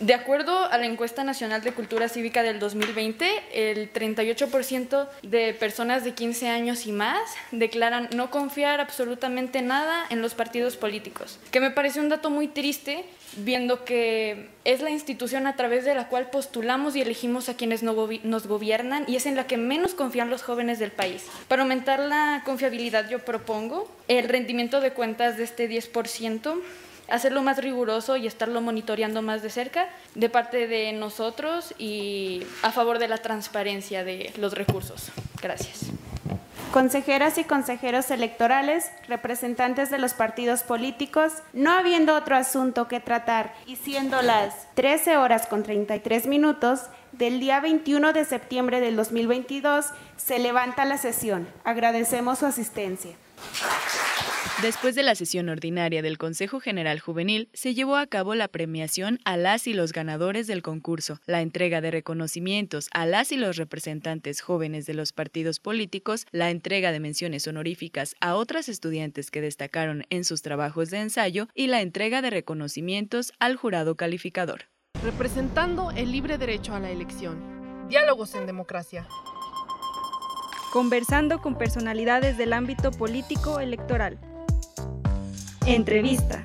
de 0.00 0.14
acuerdo 0.14 0.64
a 0.70 0.76
la 0.76 0.86
encuesta 0.86 1.24
nacional 1.24 1.62
de 1.62 1.72
cultura 1.72 2.08
cívica 2.08 2.42
del 2.42 2.58
2020, 2.58 3.26
el 3.52 3.92
38% 3.92 5.08
de 5.22 5.54
personas 5.54 6.04
de 6.04 6.12
15 6.12 6.48
años 6.48 6.86
y 6.86 6.92
más 6.92 7.20
declaran 7.50 8.08
no 8.14 8.30
confiar 8.30 8.80
absolutamente 8.80 9.62
nada 9.62 10.04
en 10.10 10.20
los 10.20 10.34
partidos 10.34 10.76
políticos, 10.76 11.38
que 11.50 11.60
me 11.60 11.70
parece 11.70 12.00
un 12.00 12.10
dato 12.10 12.28
muy 12.28 12.48
triste 12.48 13.04
viendo 13.38 13.84
que 13.84 14.48
es 14.64 14.80
la 14.80 14.90
institución 14.90 15.46
a 15.46 15.56
través 15.56 15.84
de 15.84 15.94
la 15.94 16.08
cual 16.08 16.30
postulamos 16.30 16.96
y 16.96 17.02
elegimos 17.02 17.48
a 17.48 17.54
quienes 17.54 17.82
nos 17.82 18.46
gobiernan 18.46 19.04
y 19.06 19.16
es 19.16 19.26
en 19.26 19.36
la 19.36 19.46
que 19.46 19.56
menos 19.56 19.94
confían 19.94 20.30
los 20.30 20.42
jóvenes 20.42 20.78
del 20.78 20.90
país. 20.90 21.24
Para 21.48 21.62
aumentar 21.62 22.00
la 22.00 22.42
confiabilidad 22.44 23.08
yo 23.08 23.18
propongo 23.20 23.90
el 24.08 24.28
rendimiento 24.28 24.80
de 24.80 24.92
cuentas 24.92 25.36
de 25.36 25.44
este 25.44 25.68
10%, 25.68 26.60
hacerlo 27.08 27.42
más 27.42 27.58
riguroso 27.58 28.16
y 28.16 28.26
estarlo 28.26 28.60
monitoreando 28.60 29.22
más 29.22 29.42
de 29.42 29.50
cerca 29.50 29.88
de 30.14 30.28
parte 30.28 30.66
de 30.66 30.92
nosotros 30.92 31.74
y 31.78 32.42
a 32.62 32.72
favor 32.72 32.98
de 32.98 33.08
la 33.08 33.18
transparencia 33.18 34.04
de 34.04 34.32
los 34.38 34.54
recursos. 34.54 35.10
Gracias. 35.40 35.90
Consejeras 36.72 37.38
y 37.38 37.44
consejeros 37.44 38.10
electorales, 38.10 38.90
representantes 39.08 39.88
de 39.90 39.98
los 39.98 40.12
partidos 40.12 40.62
políticos, 40.62 41.32
no 41.54 41.72
habiendo 41.72 42.14
otro 42.14 42.36
asunto 42.36 42.86
que 42.86 43.00
tratar 43.00 43.54
y 43.66 43.76
siendo 43.76 44.20
las 44.20 44.66
13 44.74 45.16
horas 45.16 45.46
con 45.46 45.62
33 45.62 46.26
minutos 46.26 46.82
del 47.12 47.40
día 47.40 47.60
21 47.60 48.12
de 48.12 48.24
septiembre 48.26 48.80
del 48.80 48.96
2022, 48.96 49.86
se 50.16 50.38
levanta 50.38 50.84
la 50.84 50.98
sesión. 50.98 51.48
Agradecemos 51.64 52.40
su 52.40 52.46
asistencia. 52.46 53.12
Después 54.62 54.94
de 54.94 55.02
la 55.02 55.14
sesión 55.14 55.50
ordinaria 55.50 56.00
del 56.00 56.16
Consejo 56.16 56.60
General 56.60 56.98
Juvenil, 56.98 57.50
se 57.52 57.74
llevó 57.74 57.96
a 57.96 58.06
cabo 58.06 58.34
la 58.34 58.48
premiación 58.48 59.20
a 59.26 59.36
las 59.36 59.66
y 59.66 59.74
los 59.74 59.92
ganadores 59.92 60.46
del 60.46 60.62
concurso, 60.62 61.20
la 61.26 61.42
entrega 61.42 61.82
de 61.82 61.90
reconocimientos 61.90 62.88
a 62.92 63.04
las 63.04 63.32
y 63.32 63.36
los 63.36 63.56
representantes 63.56 64.40
jóvenes 64.40 64.86
de 64.86 64.94
los 64.94 65.12
partidos 65.12 65.60
políticos, 65.60 66.26
la 66.32 66.50
entrega 66.50 66.90
de 66.90 67.00
menciones 67.00 67.46
honoríficas 67.46 68.16
a 68.22 68.34
otras 68.34 68.70
estudiantes 68.70 69.30
que 69.30 69.42
destacaron 69.42 70.04
en 70.08 70.24
sus 70.24 70.40
trabajos 70.40 70.88
de 70.88 71.00
ensayo 71.00 71.48
y 71.54 71.66
la 71.66 71.82
entrega 71.82 72.22
de 72.22 72.30
reconocimientos 72.30 73.34
al 73.38 73.56
jurado 73.56 73.94
calificador. 73.96 74.62
Representando 75.04 75.90
el 75.90 76.12
libre 76.12 76.38
derecho 76.38 76.74
a 76.74 76.80
la 76.80 76.90
elección. 76.90 77.88
Diálogos 77.90 78.34
en 78.34 78.46
democracia 78.46 79.06
conversando 80.76 81.40
con 81.40 81.56
personalidades 81.56 82.36
del 82.36 82.52
ámbito 82.52 82.90
político 82.90 83.60
electoral. 83.60 84.18
Entrevista. 85.66 86.44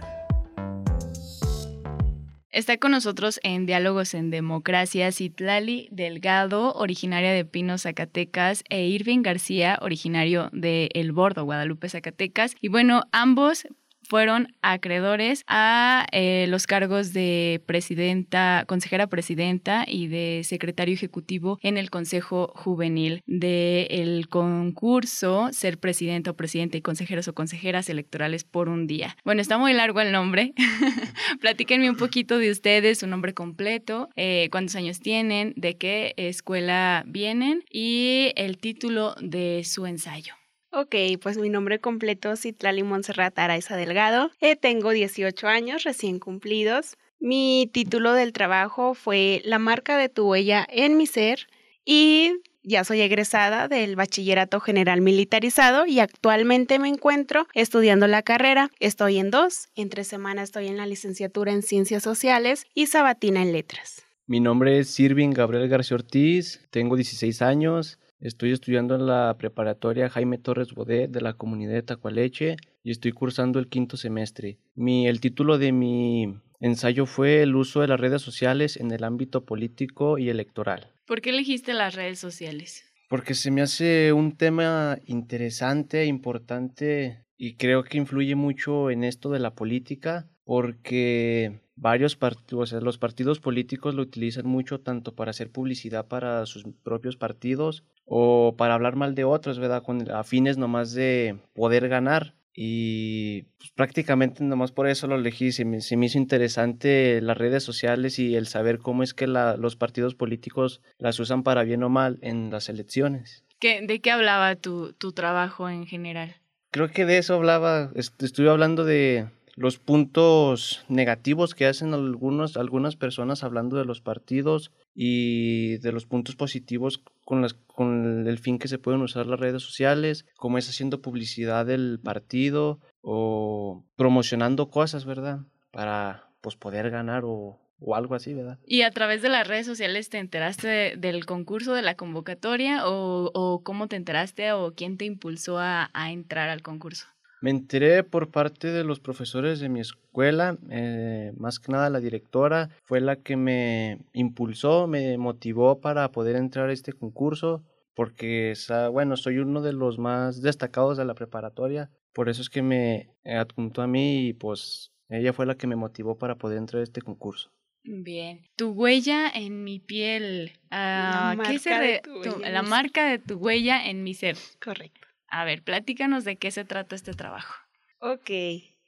Está 2.50 2.78
con 2.78 2.92
nosotros 2.92 3.42
en 3.44 3.66
Diálogos 3.66 4.14
en 4.14 4.30
Democracia 4.30 5.12
Citlali 5.12 5.90
Delgado, 5.92 6.72
originaria 6.76 7.34
de 7.34 7.44
Pino, 7.44 7.78
Zacatecas, 7.78 8.64
e 8.70 8.86
Irving 8.86 9.22
García, 9.22 9.78
originario 9.82 10.50
de 10.54 10.90
El 10.94 11.12
Bordo, 11.12 11.44
Guadalupe, 11.44 11.90
Zacatecas. 11.90 12.56
Y 12.62 12.70
bueno, 12.70 13.04
ambos 13.12 13.68
fueron 14.12 14.54
acreedores 14.62 15.46
a 15.48 16.06
eh, 16.12 16.46
los 16.50 16.68
cargos 16.68 17.14
de 17.14 17.62
presidenta, 17.66 18.66
consejera 18.68 19.08
presidenta 19.08 19.86
y 19.88 20.08
de 20.08 20.42
secretario 20.44 20.94
ejecutivo 20.94 21.58
en 21.62 21.78
el 21.78 21.90
Consejo 21.90 22.52
Juvenil 22.54 23.24
del 23.26 24.28
concurso 24.28 25.48
Ser 25.54 25.78
Presidenta 25.78 26.32
o 26.32 26.34
Presidente 26.34 26.78
y 26.78 26.82
Consejeros 26.82 27.30
o 27.30 27.34
Consejeras 27.34 27.88
Electorales 27.88 28.44
por 28.44 28.68
un 28.68 28.86
día. 28.86 29.16
Bueno, 29.24 29.40
está 29.40 29.58
muy 29.58 29.72
largo 29.72 30.02
el 30.02 30.12
nombre. 30.12 30.54
Platíquenme 31.40 31.90
un 31.90 31.96
poquito 31.96 32.38
de 32.38 32.52
ustedes, 32.52 33.00
su 33.00 33.08
nombre 33.08 33.34
completo, 33.34 34.10
eh, 34.18 34.50
cuántos 34.52 34.76
años 34.76 35.00
tienen, 35.00 35.54
de 35.56 35.78
qué 35.78 36.16
escuela 36.18 37.06
vienen 37.08 37.64
y 37.72 38.34
el 38.36 38.58
título 38.58 39.16
de 39.22 39.64
su 39.64 39.86
ensayo. 39.86 40.41
Ok, 40.74 40.96
pues 41.22 41.38
mi 41.38 41.50
nombre 41.50 41.80
completo 41.80 42.32
es 42.32 42.42
Citlali 42.42 42.82
Montserrat 42.82 43.38
Araiza 43.38 43.76
Delgado. 43.76 44.32
Eh, 44.40 44.56
tengo 44.56 44.92
18 44.92 45.48
años 45.50 45.84
recién 45.84 46.18
cumplidos. 46.18 46.96
Mi 47.20 47.70
título 47.74 48.14
del 48.14 48.32
trabajo 48.32 48.94
fue 48.94 49.42
La 49.44 49.60
marca 49.60 49.98
de 49.98 50.08
tu 50.08 50.30
huella 50.30 50.66
en 50.70 50.96
mi 50.96 51.08
ser 51.08 51.48
y 51.84 52.36
ya 52.64 52.86
soy 52.86 53.02
egresada 53.02 53.68
del 53.68 53.98
Bachillerato 53.98 54.62
General 54.62 55.02
Militarizado 55.02 55.86
y 55.86 56.00
actualmente 56.00 56.80
me 56.80 56.88
encuentro 56.88 57.48
estudiando 57.54 58.08
la 58.08 58.22
carrera. 58.22 58.72
Estoy 58.80 59.18
en 59.18 59.30
dos, 59.30 59.68
entre 59.76 60.06
semana 60.06 60.42
estoy 60.42 60.68
en 60.68 60.78
la 60.78 60.86
licenciatura 60.86 61.52
en 61.52 61.64
Ciencias 61.64 62.04
Sociales 62.04 62.66
y 62.74 62.88
sabatina 62.88 63.42
en 63.42 63.52
Letras. 63.52 64.06
Mi 64.26 64.40
nombre 64.40 64.80
es 64.80 64.90
Sirvin 64.90 65.32
Gabriel 65.32 65.68
García 65.68 65.96
Ortiz, 65.96 66.62
tengo 66.70 66.96
16 66.96 67.42
años, 67.42 68.00
Estoy 68.22 68.52
estudiando 68.52 68.94
en 68.94 69.08
la 69.08 69.36
preparatoria 69.40 70.08
Jaime 70.08 70.38
Torres 70.38 70.76
Bodet 70.76 71.10
de 71.10 71.22
la 71.22 71.34
comunidad 71.34 71.74
de 71.74 71.82
Tacualeche 71.82 72.56
y 72.84 72.92
estoy 72.92 73.14
cursando 73.14 73.58
el 73.58 73.68
quinto 73.68 73.98
semestre. 73.98 74.60
Mi, 74.76 75.08
el 75.08 75.20
título 75.20 75.58
de 75.58 75.72
mi 75.72 76.38
ensayo 76.60 77.08
fue 77.08 77.42
El 77.42 77.56
uso 77.56 77.82
de 77.82 77.88
las 77.88 78.00
redes 78.00 78.22
sociales 78.22 78.78
en 78.78 78.92
el 78.92 79.04
ámbito 79.04 79.44
político 79.44 80.20
y 80.20 80.30
electoral. 80.30 80.94
¿Por 81.08 81.22
qué 81.22 81.32
elegiste 81.32 81.74
las 81.74 81.96
redes 81.96 82.20
sociales? 82.20 82.86
Porque 83.10 83.34
se 83.34 83.50
me 83.50 83.64
hace 83.64 84.14
un 84.14 84.38
tema 84.38 85.00
interesante, 85.08 86.06
importante 86.06 87.26
y 87.38 87.56
creo 87.56 87.84
que 87.84 87.98
influye 87.98 88.36
mucho 88.36 88.92
en 88.92 89.04
esto 89.04 89.32
de 89.32 89.40
la 89.40 89.56
política 89.56 90.30
porque 90.44 91.60
varios 91.82 92.16
partidos, 92.16 92.62
o 92.62 92.66
sea, 92.68 92.80
los 92.80 93.00
partidos 93.00 93.40
políticos 93.40 93.96
lo 93.96 94.04
utilizan 94.04 94.46
mucho 94.46 94.80
tanto 94.80 95.16
para 95.16 95.32
hacer 95.32 95.50
publicidad 95.50 96.08
para 96.08 96.46
sus 96.46 96.64
propios 96.84 97.18
partidos 97.18 97.84
o 98.06 98.56
para 98.56 98.76
hablar 98.76 98.96
mal 98.96 99.16
de 99.16 99.24
otros, 99.24 99.58
¿verdad? 99.58 99.82
Con 99.82 100.10
afines 100.12 100.58
nomás 100.58 100.94
de 100.94 101.40
poder 101.54 101.90
ganar. 101.90 102.36
Y 102.54 103.44
pues, 103.58 103.72
prácticamente 103.72 104.44
nomás 104.44 104.72
por 104.72 104.88
eso 104.88 105.08
lo 105.08 105.16
elegí. 105.16 105.52
Se 105.52 105.66
me, 105.66 105.78
hizo 105.78 106.18
interesante 106.20 107.20
las 107.20 107.38
redes 107.38 107.64
sociales 107.64 108.20
y 108.20 108.36
el 108.36 108.46
saber 108.46 108.78
cómo 108.78 109.02
es 109.02 109.16
que 109.16 109.26
los 109.26 109.76
partidos 109.76 110.14
políticos 110.14 110.82
las 111.00 111.20
usan 111.20 111.42
para 111.42 111.64
bien 111.64 111.82
o 111.82 111.90
mal 111.90 112.20
en 112.22 112.52
las 112.52 112.70
elecciones. 112.70 113.44
¿Qué, 113.60 113.82
¿De 113.82 114.02
qué 114.02 114.12
hablaba 114.12 114.56
tu, 114.56 114.94
tu 114.94 115.14
trabajo 115.14 115.68
en 115.68 115.88
general? 115.88 116.36
Creo 116.70 116.92
que 116.92 117.06
de 117.06 117.18
eso 117.18 117.34
hablaba. 117.36 117.92
Estuve 117.96 118.50
hablando 118.50 118.86
de, 118.86 119.28
los 119.56 119.78
puntos 119.80 120.84
negativos 120.88 121.56
que 121.56 121.66
hacen 121.66 121.94
algunos, 121.94 122.58
algunas 122.58 122.96
personas 122.96 123.44
hablando 123.44 123.78
de 123.78 123.86
los 123.86 124.02
partidos 124.02 124.72
y 124.94 125.78
de 125.78 125.92
los 125.92 126.06
puntos 126.06 126.36
positivos 126.36 127.04
con, 127.26 127.42
las, 127.42 127.54
con 127.54 128.28
el 128.28 128.40
fin 128.40 128.60
que 128.60 128.68
se 128.68 128.78
pueden 128.78 129.02
usar 129.02 129.28
las 129.28 129.40
redes 129.40 129.64
sociales, 129.64 130.26
como 130.38 130.58
es 130.58 130.70
haciendo 130.70 131.02
publicidad 131.02 131.66
del 131.66 132.00
partido 132.04 132.80
o 133.02 133.84
promocionando 133.96 134.70
cosas, 134.70 135.06
¿verdad? 135.06 135.42
Para 135.72 136.30
pues, 136.42 136.56
poder 136.56 136.90
ganar 136.90 137.24
o 137.26 137.62
o 137.82 137.96
algo 137.96 138.16
así, 138.16 138.34
¿verdad? 138.34 138.60
¿Y 138.66 138.84
a 138.84 138.92
través 138.92 139.22
de 139.22 139.30
las 139.30 139.48
redes 139.48 139.66
sociales 139.66 140.10
te 140.10 140.20
enteraste 140.20 140.96
del 140.98 141.26
concurso, 141.26 141.74
de 141.74 141.82
la 141.82 141.96
convocatoria 141.96 142.84
o, 142.86 143.62
cómo 143.64 143.88
te 143.88 143.96
enteraste 143.96 144.54
o 144.54 144.74
quién 144.76 144.98
te 144.98 145.06
impulsó 145.06 145.58
a, 145.60 145.90
entrar 146.10 146.50
al 146.50 146.62
concurso? 146.62 147.08
Me 147.42 147.50
enteré 147.50 148.04
por 148.04 148.30
parte 148.30 148.68
de 148.68 148.84
los 148.84 149.00
profesores 149.00 149.60
de 149.60 149.68
mi 149.68 149.80
escuela, 149.80 150.58
eh, 150.70 151.34
más 151.38 151.60
que 151.60 151.72
nada 151.72 151.90
la 151.90 152.00
directora 152.00 152.70
fue 152.84 153.02
la 153.02 153.16
que 153.16 153.36
me 153.36 154.00
impulsó, 154.14 154.86
me 154.86 155.18
motivó 155.18 155.82
para 155.82 156.12
poder 156.12 156.36
entrar 156.36 156.70
a 156.70 156.74
este 156.74 156.94
concurso, 156.94 157.64
porque, 157.96 158.54
bueno, 158.94 159.18
soy 159.18 159.40
uno 159.40 159.62
de 159.62 159.74
los 159.74 159.98
más 159.98 160.44
destacados 160.44 160.98
de 160.98 161.06
la 161.06 161.16
preparatoria, 161.16 161.90
por 162.14 162.30
eso 162.30 162.44
es 162.44 162.50
que 162.52 162.62
me 162.62 163.10
adjuntó 163.26 163.82
a 163.82 163.88
mí 163.88 164.28
y 164.28 164.34
pues 164.34 164.92
ella 165.10 165.34
fue 165.34 165.48
la 165.48 165.56
que 165.56 165.68
me 165.68 165.76
motivó 165.76 166.20
para 166.20 166.36
poder 166.36 166.60
entrar 166.60 166.82
a 166.82 166.84
este 166.84 167.02
concurso. 167.02 167.52
Bien. 167.84 168.46
Tu 168.56 168.70
huella 168.70 169.30
en 169.30 169.64
mi 169.64 169.80
piel. 169.80 170.52
la, 170.70 171.32
ah, 171.32 171.36
marca 171.36 171.80
de 171.80 172.02
tu 172.04 172.40
la 172.40 172.62
marca 172.62 173.10
de 173.10 173.18
tu 173.18 173.36
huella 173.36 173.90
en 173.90 174.04
mi 174.04 174.14
ser. 174.14 174.38
Correcto. 174.64 175.08
A 175.32 175.46
ver, 175.46 175.64
platícanos 175.64 176.26
de 176.26 176.36
qué 176.36 176.52
se 176.52 176.66
trata 176.66 176.96
este 176.96 177.14
trabajo. 177.14 177.56
Ok. 178.00 178.30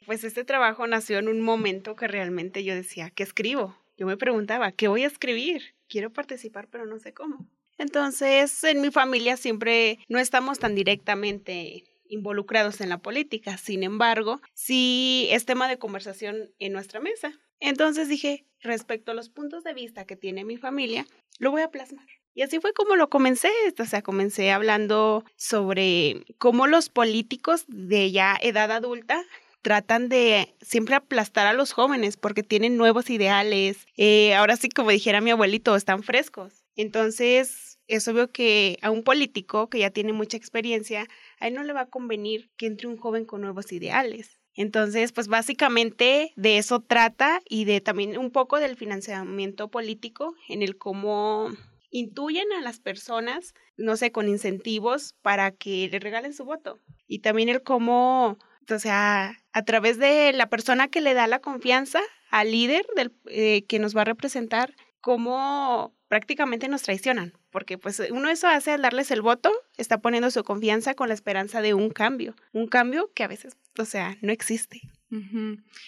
Pues 0.06 0.25
este 0.25 0.43
trabajo 0.43 0.86
nació 0.86 1.17
en 1.17 1.29
un 1.29 1.41
momento 1.41 1.95
que 1.95 2.08
realmente 2.08 2.63
yo 2.65 2.75
decía, 2.75 3.10
¿qué 3.10 3.23
escribo? 3.23 3.77
Yo 3.97 4.06
me 4.06 4.17
preguntaba, 4.17 4.73
¿qué 4.73 4.89
voy 4.89 5.03
a 5.03 5.08
escribir? 5.08 5.75
Quiero 5.88 6.12
participar, 6.12 6.67
pero 6.69 6.86
no 6.86 6.99
sé 6.99 7.13
cómo. 7.13 7.47
Entonces, 7.77 8.63
en 8.65 8.82
mi 8.82 8.91
familia 8.91 9.38
siempre 9.38 9.99
no 10.10 10.19
estamos 10.19 10.60
tan 10.60 10.75
directamente 10.75 11.86
involucrados 12.10 12.82
en 12.82 12.89
la 12.89 12.97
política. 12.97 13.58
Sin 13.58 13.84
embargo, 13.84 14.41
sí 14.53 15.27
es 15.32 15.45
tema 15.45 15.69
de 15.69 15.79
conversación 15.79 16.51
en 16.60 16.73
nuestra 16.73 16.99
mesa. 16.99 17.39
Entonces 17.62 18.10
dije, 18.10 18.45
respecto 18.62 19.12
a 19.12 19.15
los 19.15 19.29
puntos 19.29 19.63
de 19.63 19.73
vista 19.73 20.06
que 20.06 20.17
tiene 20.17 20.43
mi 20.43 20.58
familia, 20.58 21.06
lo 21.39 21.51
voy 21.51 21.62
a 21.62 21.71
plasmar. 21.71 22.08
Y 22.36 22.41
así 22.41 22.60
fue 22.60 22.74
como 22.74 22.96
lo 22.96 23.10
comencé, 23.10 23.52
o 23.78 23.86
sea, 23.86 24.02
comencé 24.02 24.52
hablando 24.52 25.24
sobre 25.36 26.26
cómo 26.38 26.67
los 26.67 26.89
políticos 26.89 27.65
de 27.67 28.12
ya 28.12 28.38
edad 28.41 28.72
adulta 28.72 29.24
tratan 29.62 30.10
de 30.10 30.54
siempre 30.62 30.96
aplastar 30.96 31.48
a 31.48 31.54
los 31.54 31.72
jóvenes 31.72 32.17
porque 32.17 32.43
tienen 32.43 32.76
nuevos 32.76 33.10
ideales. 33.10 33.88
Eh, 33.98 34.36
ahora 34.36 34.58
sí, 34.58 34.69
como 34.69 34.91
dijera 34.91 35.22
mi 35.22 35.32
abuelito, 35.32 35.76
están 35.76 36.04
frescos. 36.04 36.65
Entonces, 36.76 37.80
es 37.88 38.08
obvio 38.08 38.32
que 38.32 38.78
a 38.82 38.91
un 38.91 39.04
político 39.04 39.69
que 39.69 39.80
ya 39.80 39.89
tiene 39.89 40.13
mucha 40.13 40.38
experiencia, 40.38 41.08
a 41.39 41.48
él 41.48 41.54
no 41.54 41.63
le 41.63 41.74
va 41.74 41.82
a 41.82 41.89
convenir 41.89 42.50
que 42.58 42.67
entre 42.67 42.88
un 42.88 42.98
joven 42.98 43.26
con 43.26 43.41
nuevos 43.41 43.72
ideales. 43.72 44.39
Entonces, 44.56 45.12
pues 45.12 45.28
básicamente 45.28 46.34
de 46.36 46.58
eso 46.58 46.80
trata 46.80 47.41
y 47.50 47.65
de 47.65 47.82
también 47.82 48.17
un 48.17 48.32
poco 48.32 48.60
del 48.60 48.76
financiamiento 48.76 49.69
político 49.69 50.36
en 50.48 50.62
el 50.62 50.78
cómo 50.78 51.50
intuyen 51.93 52.51
a 52.58 52.62
las 52.62 52.79
personas, 52.79 53.53
no 53.77 53.95
sé, 53.95 54.12
con 54.12 54.27
incentivos 54.27 55.13
para 55.21 55.51
que 55.51 55.88
le 55.89 55.99
regalen 55.99 56.34
su 56.34 56.43
voto. 56.43 56.79
Y 57.08 57.19
también 57.19 57.49
el 57.49 57.62
cómo, 57.62 58.39
o 58.69 58.79
sea, 58.79 59.38
a 59.53 59.63
través 59.63 59.99
de 59.99 60.34
la 60.34 60.49
persona 60.49 60.88
que 60.88 61.01
le 61.01 61.13
da 61.13 61.27
la 61.27 61.39
confianza 61.39 62.01
al 62.32 62.51
líder 62.51 62.86
del, 62.95 63.13
eh, 63.27 63.65
que 63.67 63.77
nos 63.77 63.95
va 63.95 64.01
a 64.01 64.06
representar, 64.06 64.73
cómo 65.01 65.93
prácticamente 66.08 66.67
nos 66.67 66.82
traicionan, 66.82 67.34
porque 67.51 67.77
pues 67.77 68.01
uno 68.10 68.29
eso 68.29 68.47
hace 68.47 68.71
al 68.71 68.82
darles 68.82 69.12
el 69.12 69.21
voto, 69.21 69.51
está 69.77 69.99
poniendo 69.99 70.32
su 70.32 70.43
confianza 70.43 70.93
con 70.93 71.10
la 71.10 71.13
esperanza 71.13 71.62
de 71.62 71.73
un 71.73 71.89
cambio, 71.89 72.36
un 72.53 72.67
cambio 72.67 73.12
que 73.13 73.23
a 73.23 73.27
veces, 73.27 73.58
o 73.77 73.86
sea, 73.86 74.17
no 74.21 74.32
existe. 74.32 74.82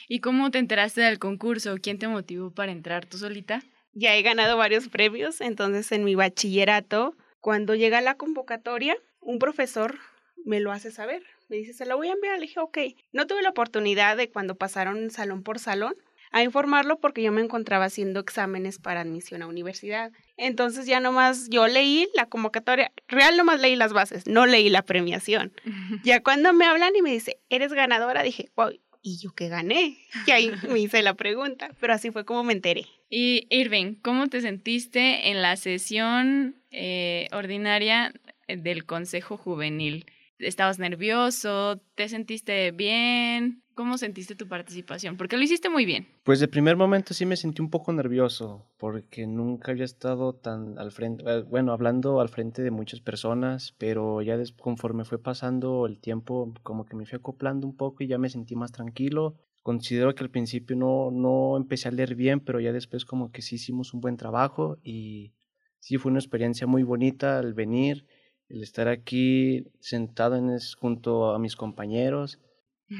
¿Y 0.07 0.19
cómo 0.19 0.51
te 0.51 0.59
enteraste 0.59 1.01
del 1.01 1.17
concurso? 1.17 1.77
¿Quién 1.81 1.97
te 1.97 2.07
motivó 2.07 2.51
para 2.51 2.71
entrar 2.71 3.05
tú 3.05 3.17
solita? 3.17 3.63
Ya 3.95 4.15
he 4.15 4.21
ganado 4.21 4.58
varios 4.58 4.88
premios, 4.89 5.41
entonces 5.41 5.91
en 5.91 6.03
mi 6.03 6.13
bachillerato, 6.13 7.15
cuando 7.39 7.73
llega 7.75 8.01
la 8.01 8.15
convocatoria, 8.15 8.95
un 9.21 9.39
profesor 9.39 9.97
me 10.45 10.60
lo 10.60 10.71
hace 10.71 10.91
saber. 10.91 11.23
Me 11.49 11.58
dice, 11.58 11.73
se 11.73 11.86
lo 11.86 11.97
voy 11.97 12.10
a 12.10 12.13
enviar. 12.13 12.36
Le 12.36 12.45
dije, 12.45 12.60
ok. 12.60 12.77
No 13.12 13.25
tuve 13.27 13.41
la 13.41 13.49
oportunidad 13.49 14.15
de 14.17 14.29
cuando 14.29 14.55
pasaron 14.55 15.10
salón 15.10 15.43
por 15.43 15.60
salón, 15.60 15.95
a 16.31 16.43
informarlo 16.43 16.99
porque 16.99 17.23
yo 17.23 17.31
me 17.31 17.41
encontraba 17.41 17.86
haciendo 17.86 18.19
exámenes 18.19 18.77
para 18.77 19.01
admisión 19.01 19.41
a 19.41 19.47
universidad. 19.47 20.12
Entonces 20.36 20.86
ya 20.86 20.99
nomás 20.99 21.49
yo 21.49 21.67
leí 21.67 22.10
la 22.13 22.25
convocatoria, 22.25 22.91
real 23.08 23.38
nomás 23.38 23.62
leí 23.62 23.77
las 23.77 23.93
bases, 23.93 24.27
no 24.27 24.45
leí 24.45 24.69
la 24.69 24.81
premiación. 24.81 25.53
Ya 26.03 26.21
cuando 26.21 26.51
me 26.51 26.65
hablan 26.65 26.95
y 26.95 27.01
me 27.01 27.12
dice, 27.12 27.39
eres 27.49 27.71
ganadora, 27.71 28.21
dije, 28.21 28.49
wow, 28.55 28.71
¿y 29.05 29.19
yo 29.19 29.33
qué 29.33 29.47
gané? 29.47 29.97
Y 30.25 30.31
ahí 30.31 30.51
me 30.69 30.79
hice 30.79 31.01
la 31.03 31.13
pregunta, 31.13 31.69
pero 31.79 31.93
así 31.93 32.11
fue 32.11 32.25
como 32.25 32.43
me 32.43 32.53
enteré. 32.53 32.85
Y 33.09 33.45
Irving, 33.51 33.93
¿cómo 34.01 34.27
te 34.27 34.41
sentiste 34.41 35.29
en 35.29 35.41
la 35.43 35.55
sesión 35.55 36.55
eh, 36.71 37.27
ordinaria 37.31 38.13
del 38.47 38.85
Consejo 38.85 39.37
Juvenil? 39.37 40.05
¿Estabas 40.39 40.79
nervioso? 40.79 41.81
¿Te 41.95 42.09
sentiste 42.09 42.71
bien? 42.71 43.63
¿Cómo 43.73 43.97
sentiste 43.97 44.35
tu 44.35 44.47
participación? 44.47 45.17
Porque 45.17 45.37
lo 45.37 45.43
hiciste 45.43 45.69
muy 45.69 45.85
bien. 45.85 46.07
Pues 46.23 46.39
de 46.39 46.47
primer 46.47 46.75
momento 46.75 47.13
sí 47.13 47.25
me 47.25 47.37
sentí 47.37 47.61
un 47.61 47.69
poco 47.69 47.91
nervioso 47.93 48.65
porque 48.77 49.27
nunca 49.27 49.71
había 49.71 49.85
estado 49.85 50.33
tan 50.33 50.77
al 50.77 50.91
frente, 50.91 51.23
eh, 51.27 51.41
bueno, 51.43 51.71
hablando 51.73 52.19
al 52.19 52.29
frente 52.29 52.61
de 52.63 52.71
muchas 52.71 52.99
personas, 53.01 53.73
pero 53.77 54.21
ya 54.21 54.37
conforme 54.57 55.05
fue 55.05 55.21
pasando 55.21 55.85
el 55.85 55.99
tiempo, 55.99 56.53
como 56.63 56.85
que 56.85 56.95
me 56.95 57.05
fui 57.05 57.17
acoplando 57.17 57.67
un 57.67 57.75
poco 57.75 58.03
y 58.03 58.07
ya 58.07 58.17
me 58.17 58.29
sentí 58.29 58.55
más 58.55 58.71
tranquilo. 58.71 59.35
Considero 59.61 60.13
que 60.15 60.23
al 60.23 60.29
principio 60.29 60.75
no, 60.75 61.11
no 61.11 61.57
empecé 61.57 61.87
a 61.87 61.91
leer 61.91 62.15
bien, 62.15 62.39
pero 62.39 62.59
ya 62.59 62.71
después 62.71 63.03
como 63.03 63.31
que 63.31 63.41
sí 63.41 63.55
hicimos 63.55 63.93
un 63.93 64.01
buen 64.01 64.15
trabajo 64.15 64.77
y 64.83 65.33
sí 65.79 65.97
fue 65.97 66.11
una 66.11 66.19
experiencia 66.19 66.67
muy 66.67 66.83
bonita 66.83 67.39
al 67.39 67.53
venir, 67.53 68.05
el 68.49 68.63
estar 68.63 68.88
aquí 68.88 69.65
sentado 69.79 70.36
en 70.36 70.49
junto 70.79 71.34
a 71.34 71.39
mis 71.39 71.55
compañeros. 71.55 72.39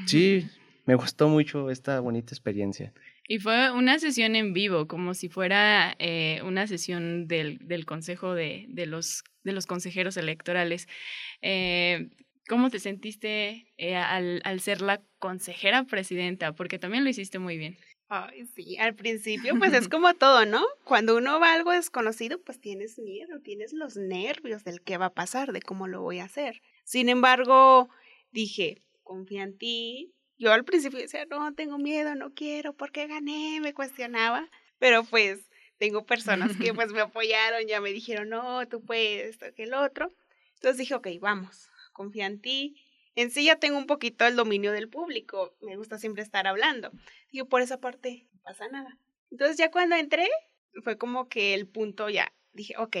Sí, 0.06 0.48
me 0.84 0.94
gustó 0.94 1.28
mucho 1.28 1.70
esta 1.70 2.00
bonita 2.00 2.34
experiencia. 2.34 2.92
Y 3.28 3.38
fue 3.38 3.72
una 3.72 3.98
sesión 3.98 4.36
en 4.36 4.52
vivo, 4.52 4.86
como 4.86 5.14
si 5.14 5.28
fuera 5.28 5.96
eh, 5.98 6.40
una 6.44 6.66
sesión 6.66 7.26
del, 7.26 7.58
del 7.66 7.84
consejo 7.84 8.34
de, 8.34 8.66
de, 8.68 8.86
los, 8.86 9.24
de 9.42 9.52
los 9.52 9.66
consejeros 9.66 10.16
electorales. 10.16 10.86
Eh, 11.42 12.08
¿Cómo 12.48 12.70
te 12.70 12.78
sentiste 12.78 13.72
eh, 13.76 13.96
al, 13.96 14.40
al, 14.44 14.60
ser 14.60 14.80
la 14.80 15.02
consejera 15.18 15.84
presidenta? 15.84 16.52
Porque 16.52 16.78
también 16.78 17.02
lo 17.02 17.10
hiciste 17.10 17.40
muy 17.40 17.58
bien. 17.58 17.76
Ay, 18.08 18.46
sí, 18.54 18.76
al 18.78 18.94
principio 18.94 19.58
pues 19.58 19.72
es 19.72 19.88
como 19.88 20.14
todo, 20.14 20.46
¿no? 20.46 20.64
Cuando 20.84 21.16
uno 21.16 21.40
va 21.40 21.50
a 21.50 21.54
algo 21.54 21.72
desconocido, 21.72 22.40
pues 22.40 22.60
tienes 22.60 22.98
miedo, 22.98 23.40
tienes 23.40 23.72
los 23.72 23.96
nervios 23.96 24.64
del 24.64 24.80
qué 24.80 24.96
va 24.96 25.06
a 25.06 25.14
pasar, 25.14 25.52
de 25.52 25.62
cómo 25.62 25.88
lo 25.88 26.02
voy 26.02 26.20
a 26.20 26.24
hacer. 26.24 26.62
Sin 26.84 27.08
embargo, 27.08 27.88
dije, 28.30 28.82
confía 29.02 29.42
en 29.42 29.58
ti, 29.58 30.14
yo 30.38 30.52
al 30.52 30.64
principio 30.64 30.98
decía, 30.98 31.24
no, 31.26 31.54
tengo 31.54 31.78
miedo, 31.78 32.14
no 32.14 32.32
quiero, 32.34 32.74
¿por 32.74 32.92
qué 32.92 33.06
gané? 33.06 33.60
Me 33.60 33.74
cuestionaba, 33.74 34.48
pero 34.78 35.02
pues 35.02 35.40
tengo 35.78 36.04
personas 36.04 36.56
que 36.56 36.74
pues 36.74 36.92
me 36.92 37.00
apoyaron, 37.00 37.66
ya 37.66 37.80
me 37.80 37.92
dijeron, 37.92 38.28
no, 38.28 38.66
tú 38.68 38.84
puedes, 38.84 39.30
esto 39.30 39.46
que 39.54 39.64
el 39.64 39.74
otro. 39.74 40.12
Entonces 40.54 40.78
dije, 40.78 40.94
ok, 40.94 41.08
vamos, 41.20 41.70
confía 41.92 42.26
en 42.26 42.40
ti. 42.40 42.76
En 43.16 43.30
sí 43.30 43.44
ya 43.44 43.56
tengo 43.56 43.78
un 43.78 43.86
poquito 43.86 44.26
el 44.26 44.36
dominio 44.36 44.72
del 44.72 44.88
público, 44.88 45.56
me 45.62 45.76
gusta 45.76 45.98
siempre 45.98 46.22
estar 46.22 46.46
hablando. 46.46 46.92
Digo, 47.32 47.48
por 47.48 47.62
esa 47.62 47.80
parte, 47.80 48.28
no 48.32 48.40
pasa 48.42 48.68
nada. 48.68 48.98
Entonces 49.30 49.56
ya 49.56 49.70
cuando 49.70 49.96
entré, 49.96 50.28
fue 50.84 50.98
como 50.98 51.28
que 51.28 51.54
el 51.54 51.66
punto 51.66 52.08
ya, 52.10 52.32
dije, 52.52 52.74
ok, 52.78 52.98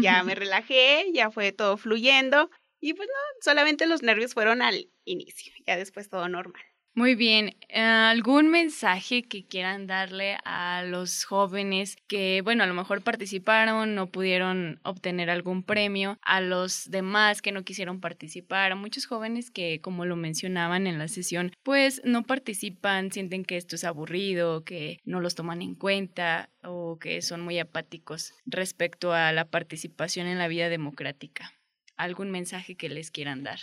ya 0.00 0.22
me 0.22 0.34
relajé, 0.34 1.12
ya 1.12 1.30
fue 1.30 1.52
todo 1.52 1.76
fluyendo 1.76 2.50
y 2.80 2.94
pues 2.94 3.08
no, 3.08 3.14
solamente 3.40 3.86
los 3.86 4.02
nervios 4.02 4.34
fueron 4.34 4.62
al 4.62 4.90
inicio, 5.04 5.52
ya 5.66 5.76
después 5.76 6.08
todo 6.08 6.28
normal. 6.28 6.62
Muy 6.98 7.14
bien, 7.14 7.54
¿algún 7.72 8.48
mensaje 8.50 9.22
que 9.22 9.46
quieran 9.46 9.86
darle 9.86 10.36
a 10.44 10.82
los 10.82 11.22
jóvenes 11.22 11.94
que, 12.08 12.40
bueno, 12.42 12.64
a 12.64 12.66
lo 12.66 12.74
mejor 12.74 13.04
participaron, 13.04 13.94
no 13.94 14.10
pudieron 14.10 14.80
obtener 14.82 15.30
algún 15.30 15.62
premio, 15.62 16.18
a 16.22 16.40
los 16.40 16.90
demás 16.90 17.40
que 17.40 17.52
no 17.52 17.62
quisieron 17.62 18.00
participar, 18.00 18.72
a 18.72 18.74
muchos 18.74 19.06
jóvenes 19.06 19.52
que, 19.52 19.80
como 19.80 20.06
lo 20.06 20.16
mencionaban 20.16 20.88
en 20.88 20.98
la 20.98 21.06
sesión, 21.06 21.52
pues 21.62 22.02
no 22.02 22.24
participan, 22.24 23.12
sienten 23.12 23.44
que 23.44 23.58
esto 23.58 23.76
es 23.76 23.84
aburrido, 23.84 24.64
que 24.64 24.98
no 25.04 25.20
los 25.20 25.36
toman 25.36 25.62
en 25.62 25.76
cuenta 25.76 26.50
o 26.64 26.98
que 26.98 27.22
son 27.22 27.42
muy 27.42 27.60
apáticos 27.60 28.34
respecto 28.44 29.12
a 29.12 29.30
la 29.30 29.44
participación 29.44 30.26
en 30.26 30.38
la 30.38 30.48
vida 30.48 30.68
democrática? 30.68 31.52
algún 31.96 32.30
mensaje 32.30 32.76
que 32.76 32.88
les 32.88 33.10
quieran 33.10 33.42
dar. 33.42 33.58